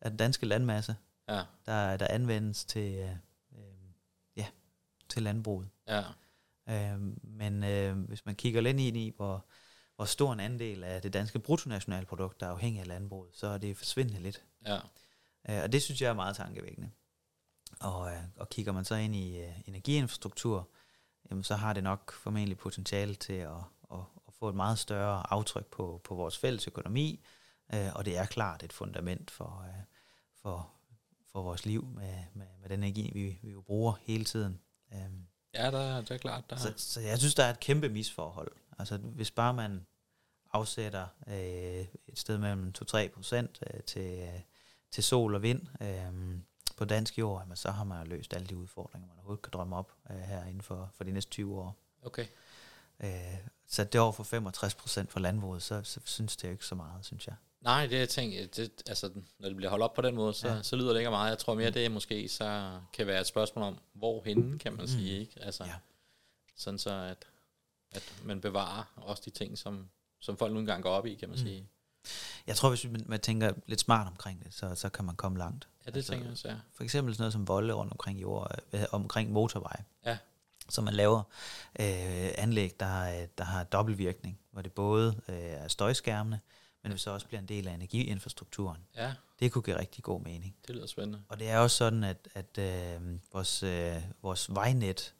[0.00, 0.96] af den danske landmasse,
[1.28, 3.10] Ja, der, der anvendes til, øh,
[3.52, 3.88] øh,
[4.36, 4.46] ja,
[5.08, 5.68] til landbruget.
[5.88, 6.02] ja,
[6.68, 9.44] Øh, men øh, hvis man kigger lidt ind i, hvor,
[9.96, 13.58] hvor stor en andel af det danske bruttonationalprodukt, der er afhængig af landbruget, så er
[13.58, 14.42] det forsvindende lidt.
[14.66, 14.78] ja,
[15.48, 16.90] Øh, og det synes jeg er meget tankevækkende.
[17.80, 20.68] Og, øh, og kigger man så ind i øh, energiinfrastruktur,
[21.30, 23.50] jamen, så har det nok formentlig potentiale til at,
[23.92, 27.24] at, at få et meget større aftryk på, på vores fælles økonomi,
[27.74, 29.64] øh, og det er klart et fundament for,
[30.42, 30.70] for,
[31.32, 34.60] for vores liv med, med, med den energi, vi, vi jo bruger hele tiden.
[35.54, 36.50] Ja der, det er klart.
[36.50, 36.56] Der.
[36.56, 38.52] så, så jeg synes, der er et kæmpe misforhold.
[38.78, 39.86] Altså, hvis bare man
[40.52, 44.40] afsætter øh, et sted mellem 2-3 procent øh, til, øh,
[44.90, 46.38] til sol og vind øh,
[46.76, 49.76] på dansk jord, jamen, så har man løst alle de udfordringer, man overhovedet kan drømme
[49.76, 51.76] op øh, her inden for, for de næste 20 år.
[52.02, 52.26] Okay.
[53.00, 53.10] Øh,
[53.66, 56.74] så det over for 65 procent for landbruget, så, så synes det jo ikke så
[56.74, 57.34] meget, synes jeg.
[57.60, 60.48] Nej, det jeg tænker, det, altså, når det bliver holdt op på den måde, så,
[60.48, 60.62] ja.
[60.62, 61.30] Så lyder det ikke meget.
[61.30, 64.86] Jeg tror mere, det måske så kan være et spørgsmål om, hvorhenne, kan man Mm.
[64.86, 65.32] sige, ikke?
[65.42, 65.74] Altså, Ja.
[66.56, 67.26] sådan så, at,
[67.92, 69.88] at man bevarer også de ting, som,
[70.20, 71.44] som folk nu engang går op i, kan man Mm.
[71.46, 71.68] sige.
[72.46, 75.38] Jeg tror, hvis man, man tænker lidt smart omkring det, så, så kan man komme
[75.38, 75.68] langt.
[75.86, 76.54] Ja, det Altså, tænker jeg også, ja.
[76.72, 79.84] For eksempel sådan noget som volde rundt omkring jord, øh, omkring motorveje.
[80.06, 80.18] Ja.
[80.68, 81.18] Så man laver
[81.80, 86.40] øh, anlæg, der, øh, der har dobbeltvirkning, hvor det både øh, er støjskærmende,
[86.82, 88.80] men det så også bliver en del af energiinfrastrukturen.
[88.96, 90.56] Ja, Det kunne give rigtig god mening.
[90.66, 91.22] det lyder spændende.
[91.28, 95.14] Og det er også sådan, at, at øh, vores, øh, vores vejnet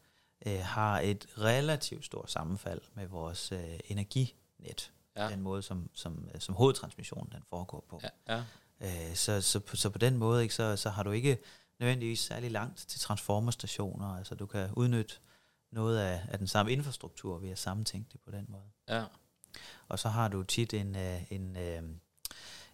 [0.47, 4.93] øh, har et relativt stort sammenfald med vores øh, energinet.
[5.17, 5.23] Ja.
[5.25, 5.29] Ja.
[5.29, 8.01] Den måde, som, som, som hovedtransmissionen den foregår på.
[8.03, 8.43] Ja, ja,
[8.81, 11.39] Øh, så, så, på- så på den måde, ikke, så, så har du ikke
[11.81, 14.17] nødvendigvis særlig langt til transformerstationer.
[14.17, 15.15] Altså du kan udnytte
[15.73, 18.63] noget af, af den samme infrastruktur ved at sammentænke det på den måde.
[18.89, 19.05] ja,
[19.89, 21.83] Og så har du tit en, øh, en, øh,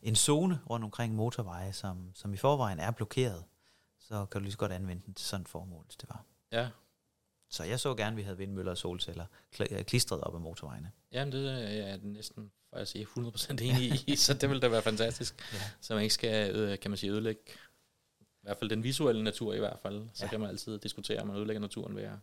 [0.02, 3.44] en zone rundt omkring motorveje, som, som i forvejen er blokeret.
[4.00, 6.24] Så kan du lige så godt anvende den til sådan et formål, hvis det var.
[6.52, 6.68] ja.
[7.52, 9.24] Så jeg så gerne, at vi havde vindmøller og solceller
[9.60, 10.90] øh, klistret op ad motorvejene.
[11.12, 14.68] Jamen, det er jeg næsten, for at sige, 100% enig i, så det ville da
[14.68, 15.52] være fantastisk.
[15.52, 15.58] Ja.
[15.80, 17.40] Så man ikke skal, øh, kan man sige, ødelægge,
[18.20, 20.08] i hvert fald den visuelle natur i hvert fald.
[20.12, 20.24] Så.
[20.24, 20.30] Ja.
[20.30, 22.16] kan man altid diskutere, om man ødelægger naturen ved at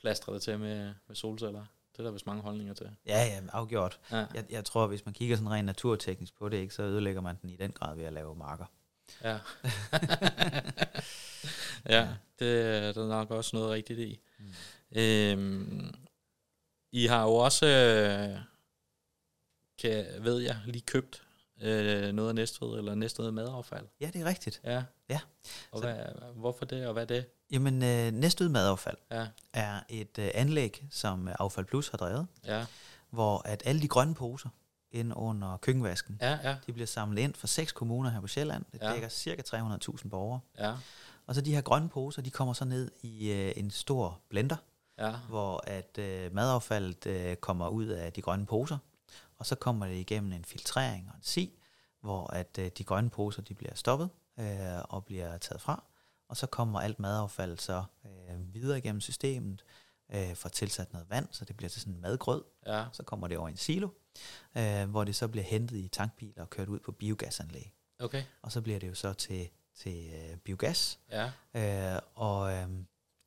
[0.00, 1.64] plastre det til med, med solceller.
[1.92, 2.90] Det er der vist mange holdninger til.
[3.06, 4.00] Ja, ja, afgjort.
[4.10, 7.20] Ja, Jeg, jeg tror, hvis man kigger sådan rent naturteknisk på det, ikke, så ødelægger
[7.20, 8.64] man den i den grad ved at lave marker.
[9.24, 9.38] ja.
[11.88, 14.20] ja, det er der nok også noget rigtigt i.
[14.38, 14.52] Mm.
[15.00, 15.94] Øhm,
[16.92, 18.38] I har jo også, øh,
[19.78, 21.22] kan, ved jeg, lige købt
[21.60, 23.86] øh, noget af Næstved, eller Næstved madaffald.
[24.00, 24.60] Ja, det er rigtigt.
[24.64, 24.82] Ja.
[25.08, 25.20] Ja.
[25.70, 27.26] Og Så- hvad, hvorfor det, og hvad er det?
[27.50, 32.66] Jamen, øh, Næstved Madaffald Ja, er et øh, anlæg, som Affald Plus har drevet, ja,
[33.10, 34.48] hvor at alle de grønne poser
[34.92, 38.64] ind under køkkenvasken, ja, ja, de bliver samlet ind fra seks kommuner her på Sjælland.
[38.72, 38.92] Det Ja.
[38.92, 40.40] dækker cirka 300.000 borgere.
[40.58, 40.74] ja,
[41.26, 44.56] Og så de her grønne poser, de kommer så ned i øh, en stor blender,
[44.98, 48.78] ja, hvor at øh, madaffaldet øh, kommer ud af de grønne poser.
[49.38, 51.58] og så kommer det igennem en filtrering og en si,
[52.00, 54.46] hvor at øh, de grønne poser de bliver stoppet øh,
[54.84, 55.84] og bliver taget fra,
[56.28, 59.64] og så kommer alt madaffald så øh, videre igennem systemet,
[60.14, 62.44] øh, får tilsat noget vand, så det bliver til sådan en madgrød.
[62.66, 62.84] Ja.
[62.92, 63.88] Så kommer det over i en silo,
[64.56, 67.74] øh, hvor det så bliver hentet i tankbiler og kørt ud på biogasanlæg.
[67.98, 68.24] Okay.
[68.42, 71.30] Og så bliver det jo så til, til øh, biogas, Ja.
[71.94, 72.68] øh, og, øh,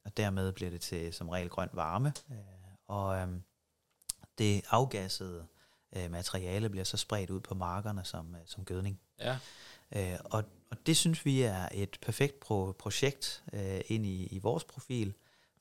[0.06, 2.14] og dermed bliver det til som regel grøn varme.
[2.32, 2.38] Øh,
[2.88, 3.28] og øh,
[4.38, 5.46] det afgassede
[5.96, 9.00] øh, materiale bliver så spredt ud på markerne som, øh, som gødning.
[9.20, 9.38] Ja.
[9.96, 14.40] Øh, og, og det synes vi er et perfekt pro- projekt øh, ind i, i
[14.40, 15.14] vores profil,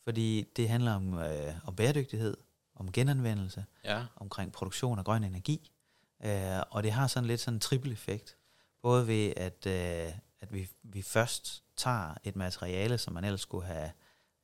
[0.04, 2.36] fordi det handler om, øh, om bæredygtighed,
[2.76, 4.04] om genanvendelse, Ja.
[4.16, 5.70] omkring produktion af grøn energi,
[6.24, 8.36] øh, og det har sådan lidt sådan en triple effekt.
[8.82, 13.66] Både ved, at, øh, at vi, vi først tager et materiale, som man ellers skulle
[13.66, 13.90] have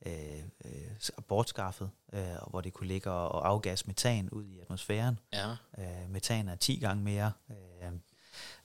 [0.07, 0.91] øh, øh,
[1.29, 5.19] bortskaffet, øh, hvor det kunne ligge og, og afgasse metan ud i atmosfæren.
[5.33, 5.51] Ja.
[5.79, 7.93] Øh, metan er 10 gange mere øh,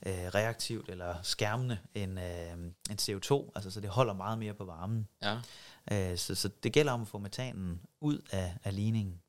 [0.06, 2.54] øh, reaktivt eller skærmende end, øh,
[2.89, 5.08] end CO2, altså så det holder meget mere på varmen.
[5.21, 5.39] Ja.
[5.91, 9.21] Øh, så, så det gælder om at få metanen ud af, af ligningen.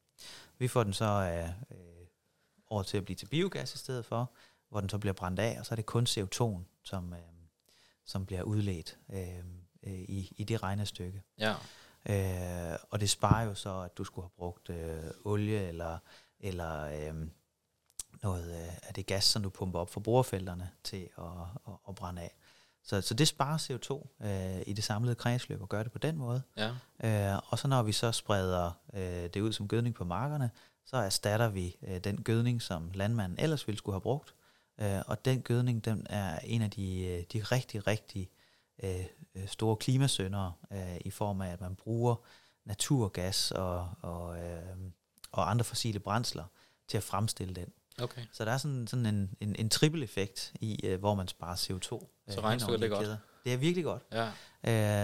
[0.59, 1.77] Vi får den så øh,
[2.67, 4.33] over til at blive til biogas i stedet for,
[4.69, 7.19] hvor den så bliver brændt af, og så er det kun CO2'en, som, øh,
[8.05, 9.39] som bliver udledt øh,
[9.87, 11.23] øh, i, i det regnestykke.
[11.39, 11.55] Ja.
[12.09, 15.99] Øh, og det sparer jo så, at du skulle have brugt øh, olie eller,
[16.41, 17.29] eller øh,
[18.23, 21.25] noget øh, af det gas, som du pumper op for borefelterne til at,
[21.69, 22.37] at, at brænde af.
[22.87, 26.17] Så, så det sparer CO2 øh, i det samlede kredsløb og gør det på den
[26.17, 26.43] måde.
[26.57, 26.71] Ja.
[27.35, 30.51] Øh, og så når vi så spreder øh, det ud som gødning på markerne,
[30.85, 34.35] så erstatter vi øh, den gødning, som landmanden ellers ville skulle have brugt.
[34.81, 38.31] Øh, og den gødning, den er en af de, øh, de rigtig, rigtig
[38.83, 42.17] øh, øh, store klimasøndere øh, i form af, at man bruger
[42.65, 44.77] naturgas og, og, øh,
[45.33, 46.45] og andre fossile brændsler
[46.89, 47.73] til at fremstille den.
[48.03, 48.23] Okay.
[48.33, 51.57] Så der er sådan, sådan en, en, en triple effekt i, øh, hvor man sparer
[51.57, 51.81] CO2.
[51.89, 52.01] Så
[52.39, 53.19] øh, regnestykket hen over er godt.
[53.45, 54.03] Det er virkelig godt.
[54.13, 54.31] Ja.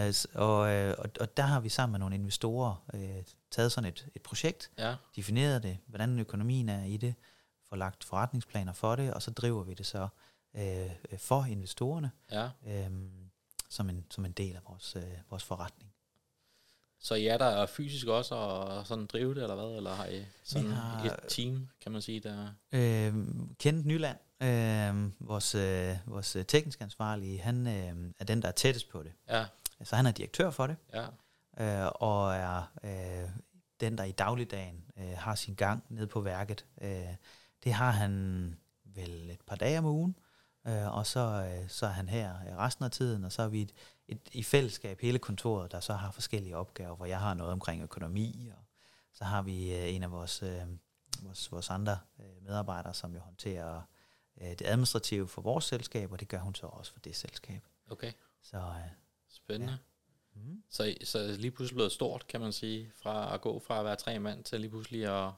[0.08, 3.88] Øh, og, øh, og, og der har vi sammen med nogle investorer øh, taget sådan
[3.88, 4.94] et, et projekt, Ja.
[5.16, 7.14] defineret det, hvordan økonomien er i det,
[7.68, 10.08] får lagt forretningsplaner for det, og så driver vi det så
[10.56, 12.48] øh, for investorerne Ja.
[12.66, 12.90] øh,
[13.70, 15.91] som, en, som en del af vores, øh, vores forretning.
[17.04, 19.76] Så I er der fysisk også og sådan drive det, eller hvad?
[19.76, 22.46] Eller har I sådan har- et team, kan man sige, der...
[22.72, 23.14] Øh,
[23.58, 28.52] Kenneth Nyland, øh, vores, øh, vores øh, teknisk ansvarlige, han øh, er den, der er
[28.52, 29.12] tættest på det.
[29.28, 29.44] Ja.
[29.84, 31.84] Så han er direktør for det, Ja.
[31.86, 33.28] øh, og er øh,
[33.80, 36.64] den, der i dagligdagen øh, har sin gang nede på værket.
[36.82, 36.90] Øh,
[37.64, 40.16] det har han vel et par dage om ugen,
[40.66, 43.48] øh, og så, øh, så er han her øh, resten af tiden, og så er
[43.48, 43.72] vi et,
[44.08, 47.82] et, i fællesskab hele kontoret, der så har forskellige opgaver, hvor jeg har noget omkring
[47.82, 48.64] økonomi, og
[49.12, 50.62] så har vi øh, en af vores, øh,
[51.22, 53.82] vores, vores andre øh, medarbejdere, som jo håndterer
[54.40, 57.62] øh, det administrative for vores selskab, og det gør hun så også for det selskab.
[57.90, 58.12] Okay.
[58.42, 58.90] Så øh,
[59.28, 59.78] Spændende.
[60.34, 60.40] Ja.
[60.40, 60.62] mm.
[60.70, 63.96] Så, så lige pludselig blevet stort, kan man sige, fra at gå fra at være
[63.96, 65.32] tre mand til lige pludselig at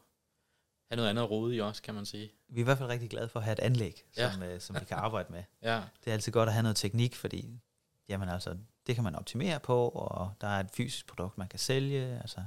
[0.95, 2.31] have noget andet at rode i også, kan man sige.
[2.49, 4.33] vi er i hvert fald rigtig glade for at have et anlæg, Ja.
[4.33, 5.43] som, øh, som vi kan arbejde med.
[5.63, 7.61] Ja, Det er altid godt at have noget teknik, fordi
[8.09, 11.59] jamen altså, det kan man optimere på, og der er et fysisk produkt, man kan
[11.59, 12.19] sælge.
[12.21, 12.45] Altså,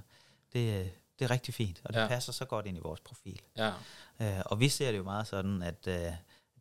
[0.54, 2.08] det, det er rigtig fint, og det ja.
[2.08, 3.42] passer så godt ind i vores profil.
[3.58, 3.74] ja,
[4.22, 5.94] Øh, og vi ser det jo meget sådan, at øh,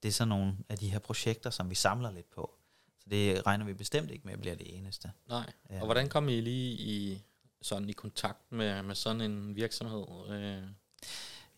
[0.03, 2.55] det er sådan nogle af de her projekter, som vi samler lidt på.
[2.99, 5.13] Så det regner vi bestemt ikke med at blive det eneste.
[5.29, 5.53] nej.
[5.71, 5.79] Ja.
[5.81, 7.23] Og hvordan kom I lige i,
[7.63, 10.05] sådan i kontakt med, med sådan en virksomhed?
[10.31, 10.63] Øh,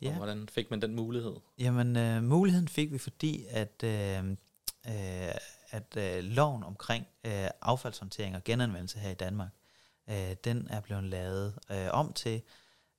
[0.00, 0.16] og Ja.
[0.16, 1.34] hvordan fik man den mulighed?
[1.58, 4.30] Jamen, øh, muligheden fik vi, fordi at, øh,
[4.88, 5.34] øh,
[5.70, 9.50] at øh, loven omkring øh, affaldshåndtering og genanvendelse her i Danmark,
[10.10, 12.42] øh, den er blevet lavet øh, om til,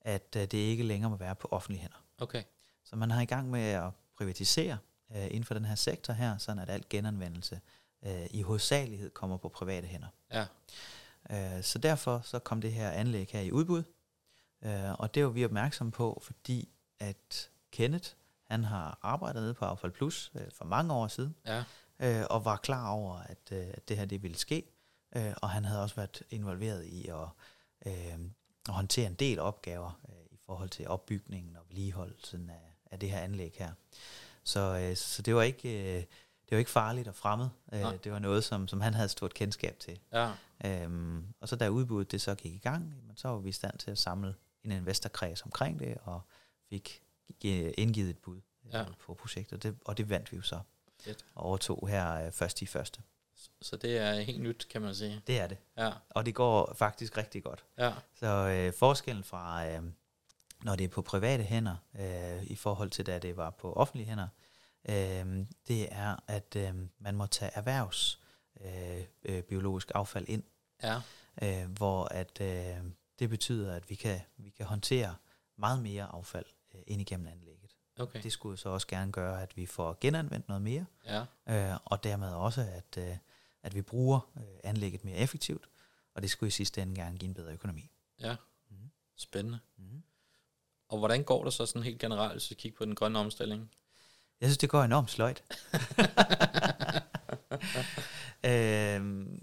[0.01, 2.03] at øh, det ikke længere må være på offentlige hænder.
[2.17, 2.43] Okay,
[2.83, 4.77] Så man har i gang med at privatisere
[5.15, 7.59] øh, inden for den her sektor her, sådan at alt genanvendelse
[8.05, 10.07] øh, i hovedsagelighed kommer på private hænder.
[10.33, 10.45] ja,
[11.31, 13.83] Øh, så derfor så kom det her anlæg her i udbud,
[14.61, 18.09] øh, og det var vi opmærksomme på, fordi at Kenneth,
[18.43, 21.63] han har arbejdet nede på Affald Plus øh, for mange år siden, ja,
[21.99, 24.63] øh, og var klar over, at, øh, det her det ville ske,
[25.15, 27.27] øh, og han havde også været involveret i at,
[27.85, 28.19] øh,
[28.67, 33.11] at håndtere en del opgaver øh, i forhold til opbygningen og vedligeholdelsen af, af det
[33.11, 33.71] her anlæg her.
[34.43, 35.97] Så, øh, så det var ikke...
[35.97, 36.03] Øh,
[36.49, 37.49] det var ikke farligt og fremmed.
[37.73, 37.97] Øh, Nej.
[38.03, 39.99] det var noget, som, som han havde stort kendskab til.
[40.13, 40.31] ja,
[40.65, 43.77] Øhm, og så da udbuddet det så gik i gang, så var vi i stand
[43.77, 46.21] til at samle en investorkreds omkring det, og
[46.69, 47.01] fik
[47.39, 48.41] gi- indgivet et bud
[48.71, 48.81] Ja.
[48.81, 50.59] øh, på projektet, det, og det vandt vi jo så,
[51.01, 51.25] fedt.
[51.35, 53.01] og overtog her øh, først i første.
[53.61, 55.21] Så det er helt nyt, kan man sige.
[55.27, 57.65] Det er det, Ja, og det går faktisk rigtig godt.
[57.77, 59.83] ja, Så øh, forskellen fra, øh,
[60.63, 64.07] når det er på private hænder, øh, i forhold til da det var på offentlige
[64.09, 64.27] hænder,
[64.89, 68.19] øh, det er, at øh, man må tage erhvervs
[68.61, 70.43] øh, øh, biologisk affald ind,
[70.83, 71.01] Ja,
[71.41, 72.77] øh, hvor at øh,
[73.19, 75.15] det betyder, at vi kan, vi kan håndtere
[75.57, 76.45] meget mere affald
[76.75, 77.75] øh, ind igennem anlægget.
[77.99, 78.23] okay.
[78.23, 82.03] Det skulle så også gerne gøre, at vi får genanvendt noget mere, Ja, øh, og
[82.03, 83.17] dermed også, at, øh,
[83.63, 85.69] at vi bruger øh, anlægget mere effektivt,
[86.13, 87.91] og det skulle i sidste ende gerne give en bedre økonomi.
[88.19, 88.35] ja.
[88.69, 88.89] Mhm.
[89.15, 89.59] Spændende.
[89.77, 90.03] Mm.
[90.89, 93.71] Og hvordan går det så sådan helt generelt, hvis vi kigger på den grønne omstilling?
[94.41, 95.43] Jeg synes, det går enormt sløjt.
[98.45, 99.41] øhm,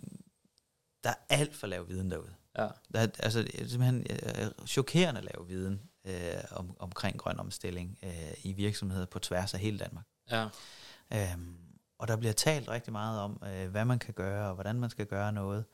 [1.05, 2.35] der er alt for lav viden derude.
[2.59, 7.41] Ja, Der er, altså, det er simpelthen øh, chokerende lav viden øh, om, omkring grøn
[7.41, 10.05] omstilling øh, i virksomheder på tværs af hele Danmark.
[10.31, 10.49] ja,
[11.13, 11.57] Øhm,
[11.99, 14.91] og der bliver talt rigtig meget om, øh, hvad man kan gøre, og hvordan man
[14.91, 15.65] skal gøre noget.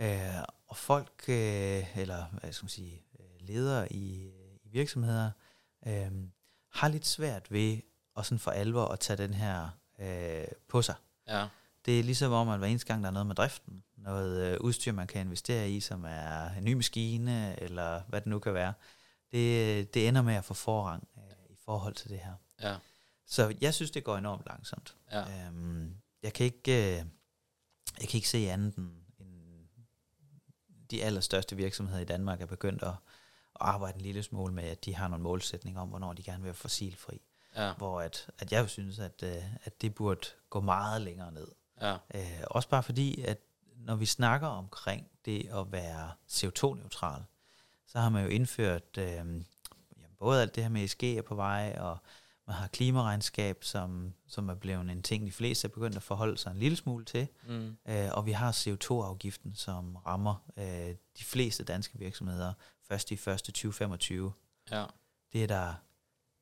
[0.00, 4.30] Øh, og folk, øh, eller hvad skal man sige, øh, ledere i,
[4.64, 5.30] i virksomheder,
[5.86, 6.12] øh,
[6.72, 7.78] har lidt svært ved
[8.16, 9.68] at sådan for alvor at tage den her
[9.98, 10.94] øh, på sig.
[11.28, 11.46] ja,
[11.86, 14.60] Det er ligesom om, at hver eneste gang, der er noget med driften, noget øh,
[14.60, 18.54] udstyr, man kan investere i, som er en ny maskine, eller hvad det nu kan
[18.54, 18.72] være,
[19.34, 22.34] det, det ender med at få forrang øh, i forhold til det her.
[22.60, 22.76] ja,
[23.26, 24.96] Så jeg synes, det går enormt langsomt.
[25.12, 27.04] ja, Øhm, jeg, kan ikke, øh,
[28.00, 29.66] jeg kan ikke se andet end, end
[30.90, 32.96] de allerstørste virksomheder i Danmark er begyndt at, at
[33.60, 36.44] arbejde en lille smule med, at de har nogle målsætninger om, hvornår de gerne vil
[36.46, 37.20] være fossilfri.
[37.56, 41.32] ja, Hvor at, at jeg jo synes, at, øh, at det burde gå meget længere
[41.32, 41.48] ned.
[41.80, 43.38] ja, Øh, også bare fordi, at
[43.76, 47.22] når vi snakker omkring det at være CO2-neutral,
[47.94, 49.46] så har man jo indført øh, jamen,
[50.18, 51.98] både alt det her med ESG er på vej, og
[52.46, 56.38] man har klimaregnskab, som, som er blevet en ting, de fleste er begyndt at forholde
[56.38, 57.28] sig en lille smule til.
[57.46, 62.52] mm, Øh, og vi har CO2-afgiften, som rammer øh, de fleste danske virksomheder
[62.88, 64.32] først i første 2025.
[64.70, 64.84] ja,
[65.32, 65.74] Det er der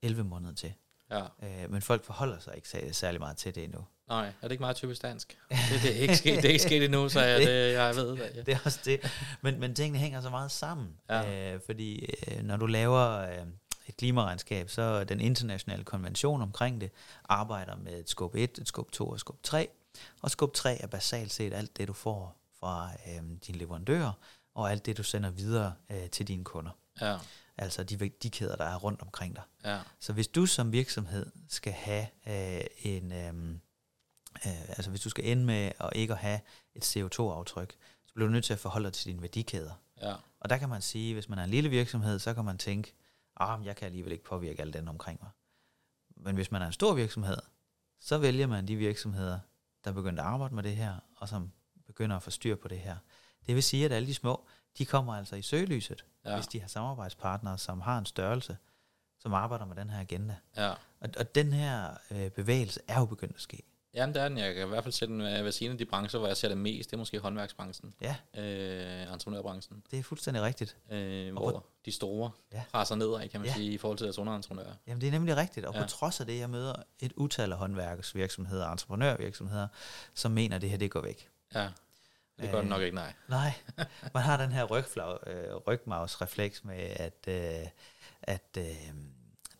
[0.03, 0.75] 11 måneder til.
[1.11, 1.27] ja.
[1.65, 3.85] Øh, men folk forholder sig ikke sær- særlig meget til det endnu.
[4.09, 5.39] Nej, er det ikke meget typisk dansk?
[5.51, 8.11] Det, det, er, ikke sket, det er ikke sket endnu, så jeg, det, jeg ved
[8.11, 8.31] det.
[8.35, 8.43] Ja.
[8.47, 9.01] Det er også det.
[9.43, 10.97] Men, men tingene hænger så meget sammen.
[11.11, 11.55] Ja.
[11.55, 13.47] Øh, fordi øh, når du laver øh,
[13.87, 16.91] et klimaregnskab, så er den internationale konvention omkring det
[17.29, 19.69] arbejder med et skub 1, et skub 2 og et skub 3.
[20.23, 24.13] Og skub 3 er basalt set alt det, du får fra øh, dine leverandører,
[24.55, 26.71] og alt det, du sender videre øh, til dine kunder.
[27.01, 27.17] Ja,
[27.59, 29.43] Altså de værdikæder, der er rundt omkring dig.
[29.65, 33.57] ja, Så hvis du som virksomhed skal have øh, en, øh,
[34.47, 36.41] øh, altså hvis du skal ende med at ikke at have
[36.75, 37.77] et CO2-aftryk,
[38.07, 39.73] så bliver du nødt til at forholde dig til dine værdikæder.
[40.01, 42.59] ja, Og der kan man sige, hvis man er en lille virksomhed, så kan man
[42.59, 42.95] tænke,
[43.37, 45.31] ah, jeg kan alligevel ikke påvirke alle den omkring mig.
[46.17, 47.37] Men hvis man er en stor virksomhed,
[48.01, 49.39] så vælger man de virksomheder,
[49.85, 51.53] der begynder at arbejde med det her, og som
[51.87, 52.97] begynder at få styr på det her.
[53.47, 54.47] Det vil sige, at alle de små,
[54.79, 56.35] de kommer altså i søgelyset, ja.
[56.35, 58.57] hvis de har samarbejdspartnere, som har en størrelse,
[59.19, 60.37] som arbejder med den her agenda.
[60.57, 60.75] ja.
[61.01, 63.63] Og, og den her øh, bevægelse er jo begyndt at ske.
[63.95, 64.39] Jamen, det er den.
[64.39, 66.59] Jeg kan i hvert fald sætte den siden af de brancher, hvor jeg ser det
[66.59, 66.91] mest.
[66.91, 70.77] Det er måske håndværksbranchen, Ja, øh, entreprenørbranchen, det er fuldstændig rigtigt.
[70.91, 72.63] øh, Og hvor de store Ja.
[72.73, 73.55] presser nedad, kan man Ja.
[73.55, 74.75] sige, i forhold til deres underentreprenører.
[74.87, 75.81] Jamen det er nemlig rigtigt, og ja.
[75.81, 75.85] Ja.
[75.87, 79.69] på trods af det, jeg møder et utal af håndværksvirksomheder entreprenørvirksomheder,
[80.15, 81.29] som mener, at det her det går væk.
[81.55, 81.69] Ja,
[82.41, 82.61] det gør Øh.
[82.63, 83.13] det nok ikke, nej.
[83.29, 83.53] Nej,
[84.15, 87.67] man har den her rygflag, øh, rygmavsrefleks med, at, øh,
[88.23, 88.65] at øh,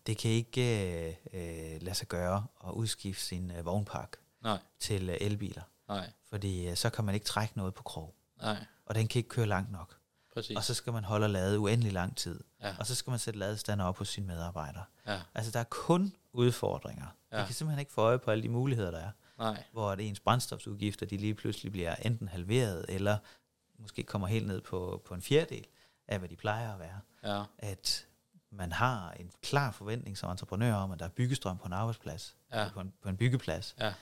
[0.07, 5.09] det kan ikke øh, øh, lade sig gøre at udskifte sin øh, vognpark Nej, til
[5.11, 8.95] øh, elbiler, nej, fordi øh, så kan man ikke trække noget på krog, nej, og
[8.95, 9.97] den kan ikke køre langt nok.
[10.35, 10.57] præcis.
[10.57, 13.19] Og så skal man holde og lade uendelig lang tid, Ja, og så skal man
[13.19, 14.85] sætte ladestander op hos sine medarbejdere.
[15.07, 17.07] ja, Altså der er kun udfordringer.
[17.33, 17.37] Ja.
[17.37, 19.11] Man kan simpelthen ikke få øje på alle de muligheder, der er.
[19.39, 23.19] nej, Hvor at ens brændstofsudgifter, de lige pludselig bliver enten halveret, eller
[23.79, 25.67] måske kommer helt ned på, på en fjerdedel
[26.09, 27.01] af, hvad de plejer at være.
[27.37, 28.07] ja, At
[28.51, 32.37] man har en klar forventning som entreprenør om, at der er byggestrøm på en arbejdsplads,
[32.53, 32.69] Ja.
[32.75, 33.75] på, en, på en byggeplads.
[33.79, 33.95] Ja.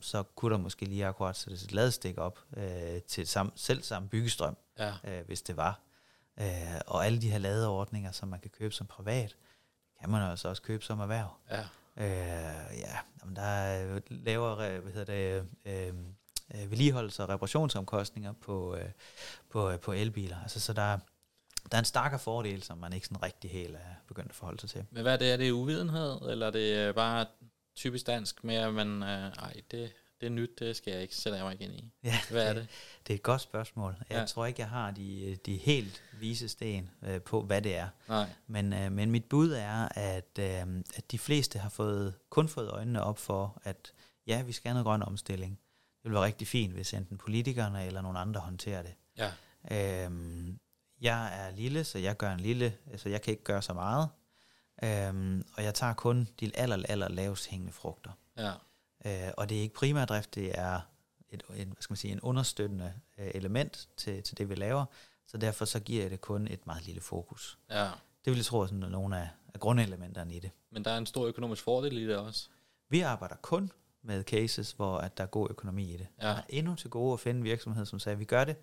[0.00, 4.08] Så kunne der måske lige akkurat sættes et ladestik op øh, til sam, selv samme
[4.08, 5.80] byggestrøm, ja, øh, hvis det var.
[6.40, 9.36] Øh, og alle de her ladeordninger, som man kan købe som privat,
[10.00, 11.36] kan man altså også købe som erhverv.
[11.50, 11.64] ja,
[11.96, 12.06] Øh,
[12.78, 15.94] ja, jamen, der er lavere hvad hedder det, øh,
[16.54, 18.90] øh, vedligeholdelse og reparationsomkostninger på, øh,
[19.50, 20.42] på, øh, på elbiler.
[20.42, 20.98] Altså, så der,
[21.70, 24.60] der er en starkere fordel, som man ikke sådan rigtig helt er begyndt at forholde
[24.60, 24.84] sig til.
[24.90, 25.32] Men hvad er det?
[25.32, 27.26] Er det uvidenhed, eller er det øh, bare
[27.76, 31.16] typisk dansk med, at man, øh, ej, det, det er nyt, det skal jeg ikke,
[31.16, 31.92] sætter jeg mig ind i.
[32.04, 32.68] Ja, Hvad er det?
[33.06, 33.96] Det er et godt spørgsmål.
[34.10, 34.24] Jeg Ja.
[34.26, 37.88] tror ikke, jeg har de, de helt vise sten øh, på, hvad det er.
[38.08, 42.48] Nej, Men, øh, men mit bud er, at, øh, at de fleste har fået, kun
[42.48, 43.92] fået øjnene op for, at
[44.26, 45.58] ja, vi skal have noget grøn omstilling.
[46.02, 48.94] Det vil være rigtig fint, hvis enten politikerne eller nogen andre håndterer det.
[49.18, 49.30] ja,
[49.72, 50.58] Øhm,
[51.00, 54.08] jeg er lille, så jeg gør en lille, altså jeg kan ikke gøre så meget.
[54.84, 58.10] Øhm, og jeg tager kun de aller, aller lavest hængende frugter.
[58.36, 58.52] Ja.
[59.04, 60.80] Øh, og det er ikke primærdrift, det er
[61.30, 64.84] et, et, hvad skal man sige, en understøttende øh, element til, til det, vi laver.
[65.26, 67.58] Så derfor så giver jeg det kun et meget lille fokus.
[67.70, 67.90] ja.
[68.24, 70.50] Det vil jeg tro er sådan nogle af, af grundelementerne i det.
[70.70, 72.48] Men der er en stor økonomisk fordel i det også.
[72.88, 73.72] Vi arbejder kun
[74.02, 76.06] med cases, hvor at der er god økonomi i det.
[76.20, 76.26] Ja.
[76.26, 78.56] Jeg har endnu til gode at finde en virksomhed, som sagde, at vi gør det,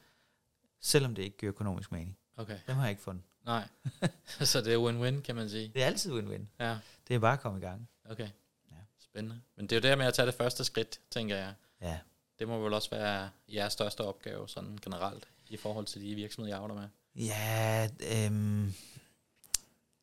[0.81, 2.17] selvom det ikke giver økonomisk mening.
[2.37, 2.57] Okay.
[2.67, 3.23] Dem har jeg ikke fundet.
[3.47, 3.67] Nej.
[4.51, 5.71] så det er win-win, kan man sige.
[5.73, 6.41] Det er altid win-win.
[6.59, 6.77] Ja.
[7.07, 7.89] Det er bare at komme i gang.
[8.09, 8.29] Okay.
[8.71, 8.75] Ja.
[8.99, 9.41] Spændende.
[9.55, 11.53] Men det er jo det med at tage det første skridt, tænker jeg.
[11.81, 11.99] Ja.
[12.39, 16.55] Det må vel også være jeres største opgave, sådan generelt, i forhold til de virksomheder,
[16.55, 16.89] jeg arbejder med.
[17.25, 18.73] Ja, øhm,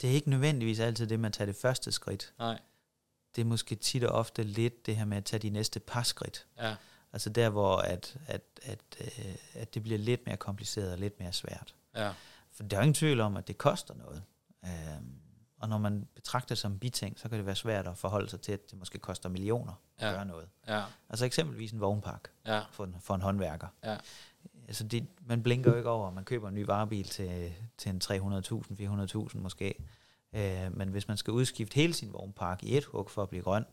[0.00, 2.32] det er ikke nødvendigvis altid det, man tager det første skridt.
[2.38, 2.60] Nej.
[3.36, 6.02] Det er måske tit og ofte lidt det her med at tage de næste par
[6.02, 6.46] skridt.
[6.58, 6.74] Ja.
[7.12, 11.20] Altså der, hvor at, at, at, øh, at det bliver lidt mere kompliceret og lidt
[11.20, 11.74] mere svært.
[11.94, 12.12] Ja.
[12.54, 14.22] For der er ingen tvivl om, at det koster noget.
[14.64, 15.14] Øhm,
[15.58, 18.40] og når man betragter det som biting, så kan det være svært at forholde sig
[18.40, 20.12] til, at det måske koster millioner at Ja.
[20.12, 20.48] gøre noget.
[20.68, 20.82] Ja.
[21.08, 22.62] Altså eksempelvis en vognpark Ja.
[22.70, 23.66] for en, for en håndværker.
[23.84, 23.96] Ja.
[24.68, 28.00] Altså det, man blinker jo ikke over, man køber en ny varebil til, til en
[28.04, 29.74] 300.000, 400.000 måske.
[30.32, 33.42] Øh, men hvis man skal udskifte hele sin vognpark i et hug for at blive
[33.42, 33.64] grøn,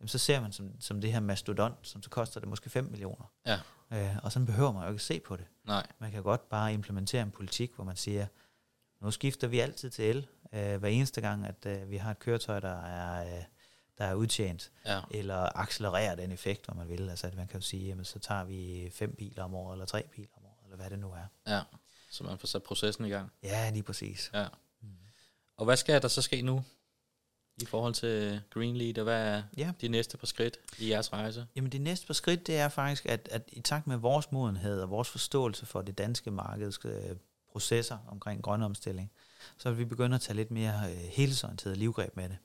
[0.00, 2.84] jamen så ser man som, som det her mastodont, som så koster det måske 5
[2.84, 3.32] millioner.
[3.46, 3.60] Ja.
[3.92, 5.46] Øh, og sådan behøver man jo ikke se på det.
[5.64, 5.86] Nej.
[5.98, 8.26] Man kan godt bare implementere en politik, hvor man siger,
[9.00, 12.18] nu skifter vi altid til el, øh, hver eneste gang, at øh, vi har et
[12.18, 13.42] køretøj, der er, øh,
[13.98, 15.00] der er udtjent, Ja.
[15.10, 17.10] eller accelererer den effekt, om man vil.
[17.10, 19.86] Altså at man kan jo sige, jamen så tager vi fem biler om året, eller
[19.86, 21.52] tre biler om året, eller hvad det nu er.
[21.56, 21.60] Ja.
[22.10, 23.30] Så man får sat processen i gang.
[23.42, 24.30] Ja, lige præcis.
[24.34, 24.46] Ja.
[24.80, 24.88] Mm.
[25.56, 26.64] Og hvad skal der så ske nu?
[27.62, 29.72] I forhold til Greenlead, og hvad er Ja.
[29.80, 31.46] de næste par skridt i jeres rejse?
[31.56, 34.80] Jamen det næste par skridt, det er faktisk, at, at i takt med vores modenhed
[34.80, 36.92] og vores forståelse for det danske markeds øh,
[37.52, 39.10] processer omkring grøn omstilling,
[39.58, 42.36] så vil vi begynde at tage lidt mere øh, helhedsorienteret livgreb med det.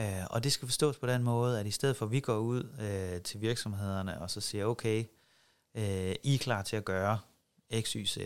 [0.00, 2.36] Øh, og det skal forstås på den måde, at i stedet for at vi går
[2.38, 5.04] ud øh, til virksomhederne og så siger, okay,
[5.74, 7.18] øh, I er klar til at gøre
[7.80, 8.18] X, Y, Z.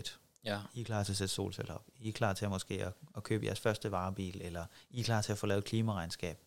[0.45, 0.59] Ja.
[0.73, 1.85] I er klar til at sætte solceller op.
[1.99, 5.03] I er klar til at måske at, at købe jeres første varebil, eller I er
[5.03, 6.39] klar til at få lavet et klimaregnskab.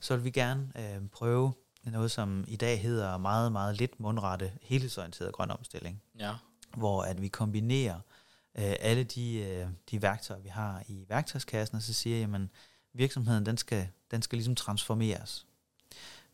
[0.00, 1.52] Så vil vi gerne øh, prøve
[1.84, 6.34] noget, som i dag hedder meget, meget lidt mundrette, helhedsorienteret grøn omstilling, Ja.
[6.76, 7.94] hvor at vi kombinerer
[8.58, 12.50] øh, alle de, øh, de værktøjer, vi har i værktøjskassen, og så siger, jamen,
[12.92, 15.46] virksomheden, den skal, den skal ligesom transformeres.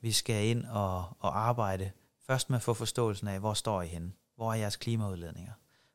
[0.01, 1.91] Vi skal ind og, og arbejde
[2.27, 4.13] først med at få forståelsen af, hvor står I henne?
[4.37, 5.53] Hvor er jeres klimaudledninger?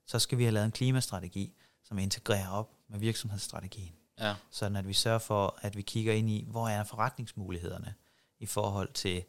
[0.07, 4.35] Så skal vi have lavet en klimastrategi, som integrerer op med virksomhedsstrategien Ja.
[4.51, 7.93] sådan at vi sørger for, at vi kigger ind i, hvor er forretningsmulighederne
[8.39, 9.23] i forhold til,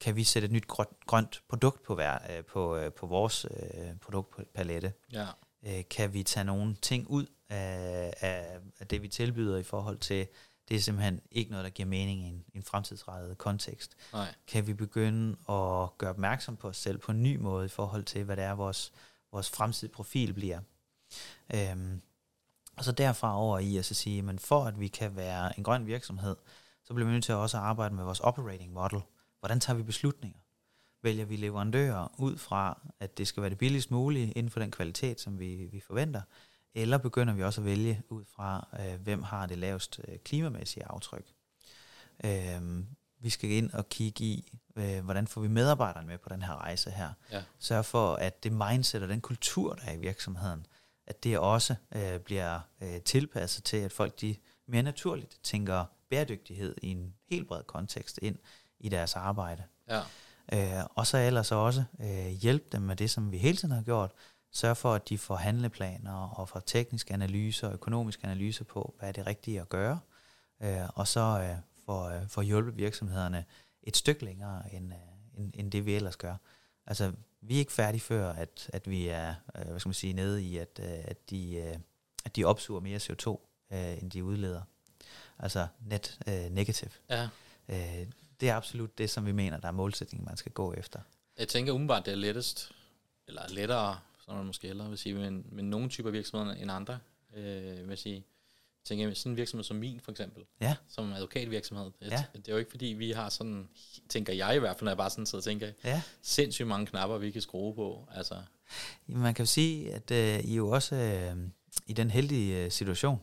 [0.00, 3.44] kan vi sætte et nyt grønt, grønt produkt på, hver, øh, på, øh, på vores
[3.44, 4.92] øh, produktpalette?
[5.12, 5.26] Ja.
[5.66, 9.98] Øh, kan vi tage nogle ting ud af, af, af det, vi tilbyder i forhold
[9.98, 10.26] til,
[10.68, 13.96] det er simpelthen ikke noget, der giver mening i en, en fremtidsrettet kontekst.
[14.12, 14.34] Nej.
[14.46, 18.04] Kan vi begynde at gøre opmærksom på os selv på en ny måde i forhold
[18.04, 18.92] til, hvad det er, vores,
[19.32, 20.60] vores fremtidige profil bliver?
[21.54, 22.00] Øhm,
[22.76, 25.64] og så derfra over i at så sige, men for at vi kan være en
[25.64, 26.36] grøn virksomhed,
[26.84, 29.00] så bliver vi nødt til også at arbejde med vores operating model.
[29.40, 30.38] Hvordan tager vi beslutninger?
[31.02, 34.70] Vælger vi leverandører ud fra, at det skal være det billigst mulige inden for den
[34.70, 36.22] kvalitet, som vi, vi forventer?
[36.74, 40.86] Eller begynder vi også at vælge ud fra, øh, hvem har det lavest øh, klimamæssige
[40.86, 41.34] aftryk?
[42.24, 42.86] Øhm,
[43.20, 46.54] vi skal ind og kigge i, øh, hvordan får vi medarbejderne med på den her
[46.54, 47.10] rejse her.
[47.32, 47.42] Ja.
[47.58, 50.66] Sørg for, at det mindset og den kultur, der er i virksomheden,
[51.06, 56.74] at det også øh, bliver øh, tilpasset til, at folk de mere naturligt tænker bæredygtighed
[56.82, 58.36] i en helt bred kontekst ind
[58.80, 59.62] i deres arbejde.
[59.88, 60.00] Ja.
[60.52, 63.82] Øh, og så ellers også øh, hjælpe dem med det, som vi hele tiden har
[63.82, 64.12] gjort.
[64.52, 69.08] Sørg for, at de får handleplaner og får tekniske analyser og økonomiske analyser på, hvad
[69.08, 70.00] er det rigtige at gøre.
[70.62, 71.56] Øh, og så øh,
[71.88, 73.44] får, øh, får hjulpet virksomhederne
[73.82, 76.36] et stykke længere, end, øh, end, end det vi ellers gør.
[76.86, 80.12] Altså, vi er ikke færdige før, at, at vi er øh, hvad skal man sige,
[80.12, 81.76] nede i, at, øh, at, de, øh,
[82.24, 83.28] at de opsuger mere CO2,
[83.72, 84.62] øh, end de udleder.
[85.38, 86.90] Altså net øh, negative.
[87.10, 87.28] Ja.
[87.68, 88.06] Øh,
[88.40, 91.00] det er absolut det, som vi mener, der er målsætningen, man skal gå efter.
[91.38, 92.72] Jeg tænker umiddelbart, det er lettest,
[93.28, 96.98] eller lettere, som man måske hellere vil sige, men, men nogle typer virksomheder end andre,
[97.34, 98.22] øh, vil jeg
[98.88, 98.98] sige.
[98.98, 100.76] Jeg tænker, sådan en virksomhed som min, for eksempel, Ja.
[100.88, 102.24] som advokatvirksomhed, det, Ja.
[102.34, 103.68] det er jo ikke fordi, vi har sådan,
[104.08, 106.02] tænker jeg i hvert fald, når jeg bare sådan sidder og tænker, Ja.
[106.22, 108.08] sindssygt mange knapper, vi kan skrue på.
[108.14, 108.42] Altså,
[109.06, 111.36] Man kan jo sige, at øh, I er jo også øh,
[111.86, 113.20] i den heldige øh, situation,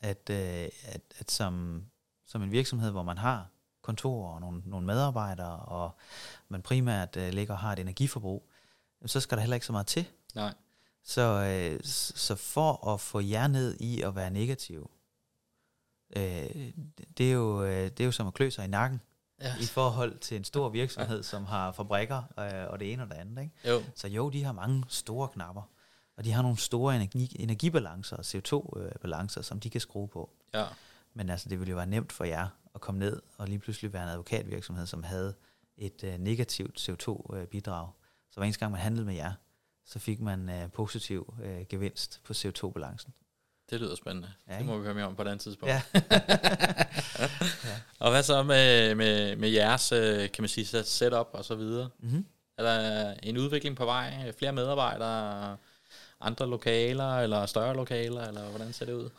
[0.00, 0.36] at, øh,
[0.84, 1.84] at, at som,
[2.26, 3.50] som en virksomhed, hvor man har
[3.82, 5.90] kontor og nogle, nogle medarbejdere, og
[6.48, 8.50] man primært øh, ligger og har et energiforbrug,
[9.06, 10.06] så skal der heller ikke så meget til.
[10.34, 10.54] nej,
[11.02, 11.80] Så, øh,
[12.14, 14.90] så for at få jer ned i at være negativ,
[16.16, 16.72] øh,
[17.18, 19.00] det, er jo, øh, det er jo som at klø sig i nakken
[19.40, 19.54] Ja.
[19.60, 23.14] i forhold til en stor virksomhed, som har fabrikker øh, og det ene og det
[23.14, 23.42] andet.
[23.42, 23.54] Ikke?
[23.68, 23.82] Jo.
[23.94, 25.62] Så jo, de har mange store knapper,
[26.16, 30.30] og de har nogle store energi, energibalancer og CO2-balancer, som de kan skrue på.
[30.54, 30.64] Ja.
[31.14, 33.92] Men altså, det ville jo være nemt for jer at komme ned og lige pludselig
[33.92, 35.34] være en advokatvirksomhed, som havde
[35.76, 37.88] et øh, negativt CO2-bidrag.
[38.30, 39.32] Så hver eneste gang man handlede med jer,
[39.84, 43.12] så fik man øh, positiv øh, gevinst på CO2-balancen.
[43.74, 44.32] Det lyder spændende.
[44.48, 45.74] Ja, Ja, det må vi høre mere om på et andet tidspunkt.
[45.74, 45.82] Ja.
[47.98, 51.54] Og hvad så med, med, med jeres, øh, kan man sige, set- setup og så
[51.54, 51.88] videre?
[51.98, 52.26] Mm-hmm.
[52.58, 54.32] Er der en udvikling på vej?
[54.38, 55.56] Flere medarbejdere?
[56.20, 59.10] Andre lokaler, eller større lokaler, eller hvordan ser det ud?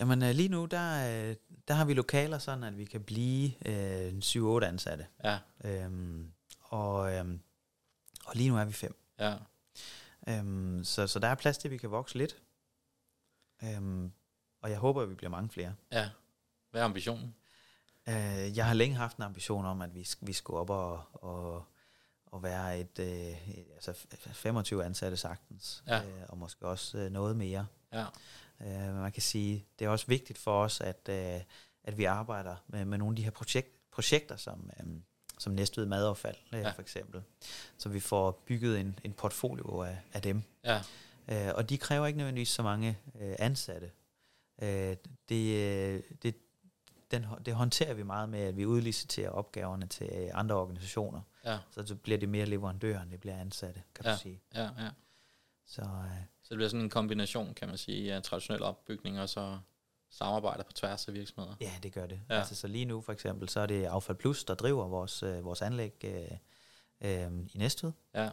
[0.00, 1.34] Jamen øh, lige nu, der, øh,
[1.68, 5.06] der har vi lokaler sådan, at vi kan blive øh, en 7-8 ansatte.
[5.24, 6.26] Ja, Øhm,
[6.62, 7.40] og, øhm,
[8.24, 8.96] og lige nu er vi fem.
[9.20, 9.34] ja,
[10.28, 12.36] Øhm, så, så der er plads til, at vi kan vokse lidt.
[13.62, 14.12] Øhm,
[14.62, 15.74] og jeg håber, at vi bliver mange flere.
[15.92, 16.08] ja.
[16.70, 17.34] Hvad er ambitionen?
[18.08, 21.64] Øh, jeg har længe haft en ambition om, at vi, vi skulle op og, og,
[22.26, 26.02] og være et, øh, altså f- 25 ansatte sagtens, Ja.
[26.04, 27.66] øh, og måske også øh, noget mere.
[27.92, 28.04] Ja,
[28.60, 31.40] Øh, man kan sige, det er også vigtigt for os, at, øh,
[31.84, 34.86] at vi arbejder med, med nogle af de her projekt, projekter, som, øh,
[35.38, 36.70] som Næstved Madaffald øh, ja.
[36.70, 37.22] for eksempel.
[37.78, 40.42] Så vi får bygget en, en portfolio af, af dem.
[40.64, 40.82] ja,
[41.28, 43.90] Øh, og de kræver ikke nødvendigvis så mange øh, ansatte.
[44.62, 44.96] Øh,
[45.28, 46.36] det, øh, det,
[47.10, 51.20] den, det håndterer vi meget med, at vi udliciterer opgaverne til øh, andre organisationer.
[51.44, 54.12] ja, Så så bliver det mere leverandører, end det bliver ansatte, kan Ja.
[54.12, 54.40] du sige.
[54.54, 54.90] ja, ja.
[55.66, 59.28] Så øh, Så det bliver sådan en kombination, kan man sige, af traditionel opbygning og
[59.28, 59.58] så
[60.10, 61.56] samarbejder på tværs af virksomheder.
[61.60, 62.20] ja, det gør det.
[62.28, 62.34] Ja.
[62.34, 62.38] Ja.
[62.40, 65.44] Altså, så lige nu for eksempel, så er det Affald Plus, der driver vores, øh,
[65.44, 66.28] vores anlæg øh,
[67.00, 68.30] øh, i Næstved Ja,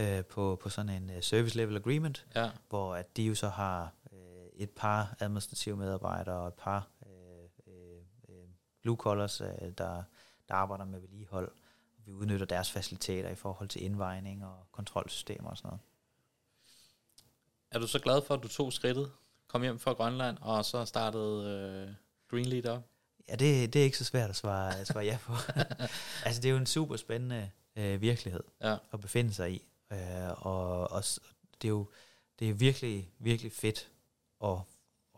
[0.00, 2.26] øh, på, på sådan en øh, service level agreement.
[2.34, 4.18] ja, hvor at de jo så har øh,
[4.54, 8.48] et par administrative medarbejdere og et par øh, øh, øh,
[8.82, 9.48] blue collars, øh,
[9.78, 10.02] der,
[10.48, 11.52] der arbejder med vedligehold.
[12.04, 15.80] Vi udnytter deres faciliteter i forhold til indvejning og kontrolsystemer og sådan noget.
[17.70, 19.12] Er du så glad for, at du tog skridtet,
[19.48, 21.48] kom hjem fra Grønland, og så startede
[21.88, 21.94] øh,
[22.30, 22.82] Greenlead op?
[23.28, 25.32] Ja, det, det er ikke så svært at svare, at svare ja på.
[26.26, 29.62] altså, det er jo en super spændende øh, virkelighed Ja, at befinde sig i.
[29.92, 29.98] Øh,
[30.46, 31.04] og og
[31.62, 31.86] det er jo
[32.38, 33.88] det er virkelig, virkelig fedt
[34.44, 34.58] at,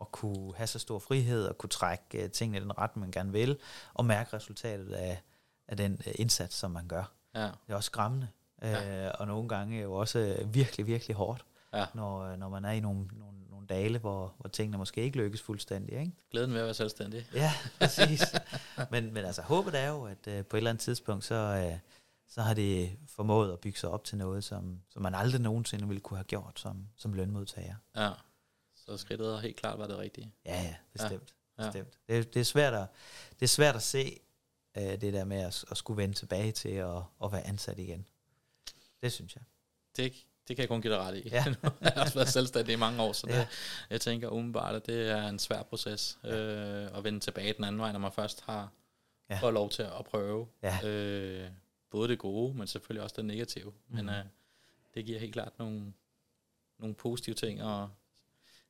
[0.01, 3.11] at kunne have så stor frihed og kunne trække øh, tingene i den retning, man
[3.11, 3.57] gerne vil,
[3.93, 5.21] og mærke resultatet af,
[5.67, 7.11] af den øh, indsats, som man gør.
[7.35, 8.27] ja, Det er også skræmmende,
[8.61, 9.05] Ja.
[9.07, 11.85] øh, og nogle gange jo også øh, virkelig, virkelig hårdt, ja.
[11.93, 15.17] når, øh, når man er i nogle, nogle, nogle dale, hvor, hvor tingene måske ikke
[15.17, 15.99] lykkes fuldstændig.
[15.99, 16.11] Ikke?
[16.31, 17.27] Glæden ved at være selvstændig.
[17.33, 18.21] Ja, præcis.
[18.91, 21.79] men, men altså, håbet er jo, at øh, på et eller andet tidspunkt, så, øh,
[22.29, 25.87] så har det formået at bygge sig op til noget, som, som man aldrig nogensinde
[25.87, 27.75] ville kunne have gjort som, som lønmodtager.
[27.95, 28.11] Ja.
[28.75, 30.33] Så skridtet har helt klart været det rigtige.
[30.45, 31.35] Ja, ja, bestemt.
[31.57, 31.63] Ja.
[31.63, 31.69] Ja.
[31.69, 31.99] bestemt.
[32.09, 32.87] Det, det, er svært at,
[33.33, 34.19] det er svært at se
[34.77, 38.07] øh, det der med at, at skulle vende tilbage til at, at være ansat igen.
[39.01, 39.43] Det synes jeg.
[39.97, 40.13] Det,
[40.47, 41.29] det kan jeg kun give dig ret i.
[41.29, 41.45] Ja.
[41.49, 43.47] Nu har jeg også været selvstændig i mange år, så det, Ja.
[43.89, 47.81] jeg tænker umiddelbart, at det er en svær proces øh, at vende tilbage den anden
[47.81, 48.71] vej, når man først har
[49.29, 49.39] Ja.
[49.39, 50.47] fået lov til at prøve.
[50.63, 50.87] Ja.
[50.87, 51.49] Øh,
[51.89, 53.71] både det gode, men selvfølgelig også det negative.
[53.87, 53.95] Mm.
[53.95, 54.13] Men Mhm.
[54.13, 54.23] øh,
[54.93, 55.93] det giver helt klart nogle,
[56.79, 57.89] nogle positive ting, og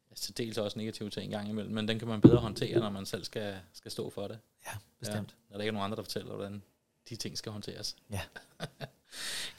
[0.09, 2.89] altså, dels også negative ting en gang imellem, men den kan man bedre håndtere, når
[2.89, 4.39] man selv skal, skal stå for det.
[4.67, 5.29] Ja, bestemt.
[5.31, 6.63] Ja, når der ikke er nogen andre, der fortæller, hvordan
[7.09, 7.95] de ting skal håndteres.
[8.11, 8.21] Ja.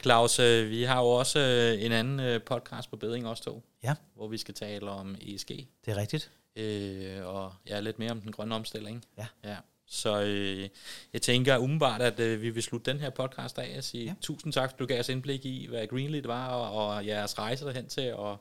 [0.03, 3.63] Claus, øh, vi har jo også øh, en anden øh, podcast på Bedring også to,
[3.83, 3.95] Ja.
[4.15, 5.47] hvor vi skal tale om ESG,
[5.85, 6.31] Det er rigtigt.
[6.55, 9.05] øh, og ja, lidt mere om den grønne omstilling.
[9.17, 9.27] Ja.
[9.43, 9.57] ja.
[9.91, 10.69] Så øh,
[11.13, 14.09] jeg tænker umiddelbart, at øh, vi vil slutte den her podcast af og sige ja.
[14.09, 14.15] Ja.
[14.21, 17.65] tusind tak, fordi du gav os indblik i, hvad Greenlead var, og, og jeres rejse
[17.65, 18.37] derhen til, og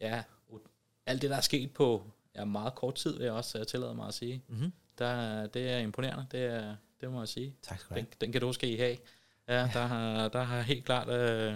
[0.00, 0.22] ja,
[1.06, 3.94] alt det, der er sket på ja, meget kort tid, vil jeg også uh, tillade
[3.94, 4.42] mig at sige.
[4.48, 4.72] Mm-hmm.
[4.98, 7.54] Der, det er imponerende, det, er, det må jeg sige.
[7.62, 8.16] Tak skal du Den, have.
[8.20, 8.96] den kan du måske have.
[9.48, 11.54] Ja, der har, der har helt klart, øh,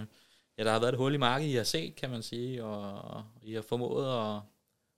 [0.57, 3.01] ja, der har været et hul i markedet, I har set, kan man sige, og,
[3.01, 4.41] og I har formået at,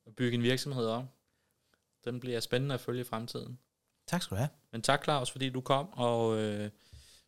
[0.08, 1.08] at bygge en virksomhed om.
[2.06, 3.58] Den bliver spændende at følge i fremtiden.
[4.14, 4.50] Tak skal du have.
[4.72, 6.70] Men tak, Claus, fordi du kom, og øh,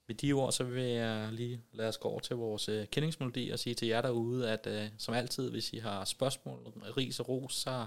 [0.07, 3.49] med de ord, så vil jeg lige lade os gå over til vores øh, kendingsmelodi
[3.49, 6.59] og sige til jer derude, at øh, som altid, hvis I har spørgsmål,
[6.97, 7.86] ris og ros, så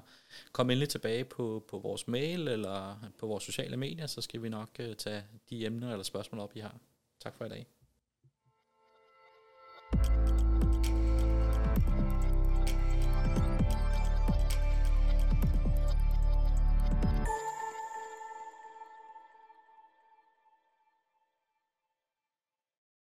[0.53, 4.49] kom endelig tilbage på, på vores mail eller på vores sociale medier, så skal vi
[4.49, 6.77] nok øh, tage de emner eller spørgsmål op, I har.
[7.21, 7.67] Tak for i dag.
[9.91, 10.38] thank you